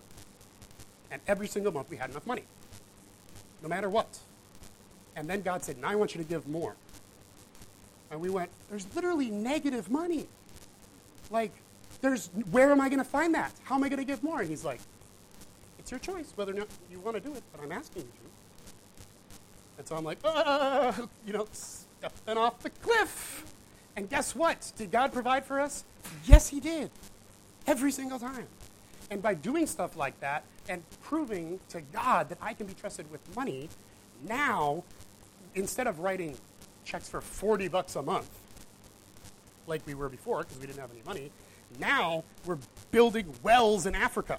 [1.12, 2.44] And every single month we had enough money,
[3.62, 4.20] no matter what.
[5.18, 6.76] And then God said, Now I want you to give more.
[8.10, 10.28] And we went, There's literally negative money.
[11.30, 11.52] Like,
[12.00, 13.52] there's, where am I going to find that?
[13.64, 14.40] How am I going to give more?
[14.40, 14.80] And he's like,
[15.90, 18.10] It's your choice whether or not you want to do it, but I'm asking you
[18.10, 19.80] to.
[19.80, 20.94] And so I'm like, uh,
[21.26, 23.44] you know, stepping off the cliff.
[23.96, 24.72] And guess what?
[24.78, 25.86] Did God provide for us?
[26.26, 26.92] Yes, He did.
[27.66, 28.46] Every single time.
[29.10, 33.10] And by doing stuff like that and proving to God that I can be trusted
[33.10, 33.68] with money,
[34.28, 34.84] now,
[35.56, 36.38] instead of writing
[36.86, 38.30] checks for 40 bucks a month,
[39.66, 41.32] like we were before because we didn't have any money,
[41.80, 42.60] now we're
[42.92, 44.38] building wells in Africa.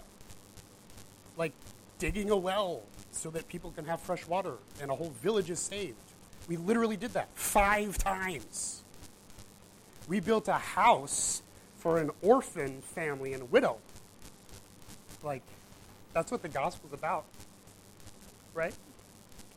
[1.40, 1.52] Like
[1.98, 5.58] digging a well so that people can have fresh water and a whole village is
[5.58, 5.96] saved.
[6.48, 8.84] We literally did that five times.
[10.06, 11.42] We built a house
[11.76, 13.78] for an orphan family and a widow
[15.22, 15.42] like,
[16.12, 17.24] that's what the gospel's about,
[18.54, 18.74] right?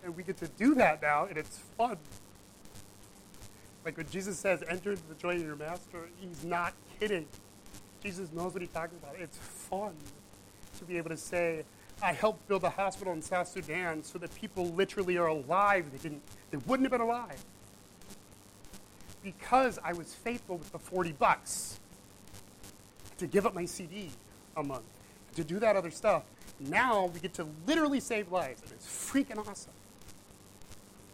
[0.03, 1.97] And we get to do that now, and it's fun.
[3.85, 7.27] Like when Jesus says, enter into the joy of your master, he's not kidding.
[8.01, 9.15] Jesus knows what he's talking about.
[9.19, 9.93] It's fun
[10.83, 11.63] to be able to say,
[12.01, 15.91] I helped build a hospital in South Sudan so that people literally are alive.
[15.91, 16.21] They didn't
[16.51, 17.43] they wouldn't have been alive.
[19.23, 21.79] Because I was faithful with the 40 bucks
[23.17, 24.09] to give up my CD
[24.57, 24.83] a month
[25.35, 26.23] to do that other stuff.
[26.59, 29.71] Now we get to literally save lives, and it's freaking awesome.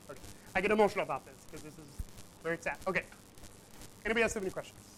[0.10, 0.20] Okay.
[0.56, 1.88] I get emotional about this because this is
[2.42, 2.80] where it's at.
[2.88, 3.04] Okay.
[4.04, 4.89] Anybody else have any questions?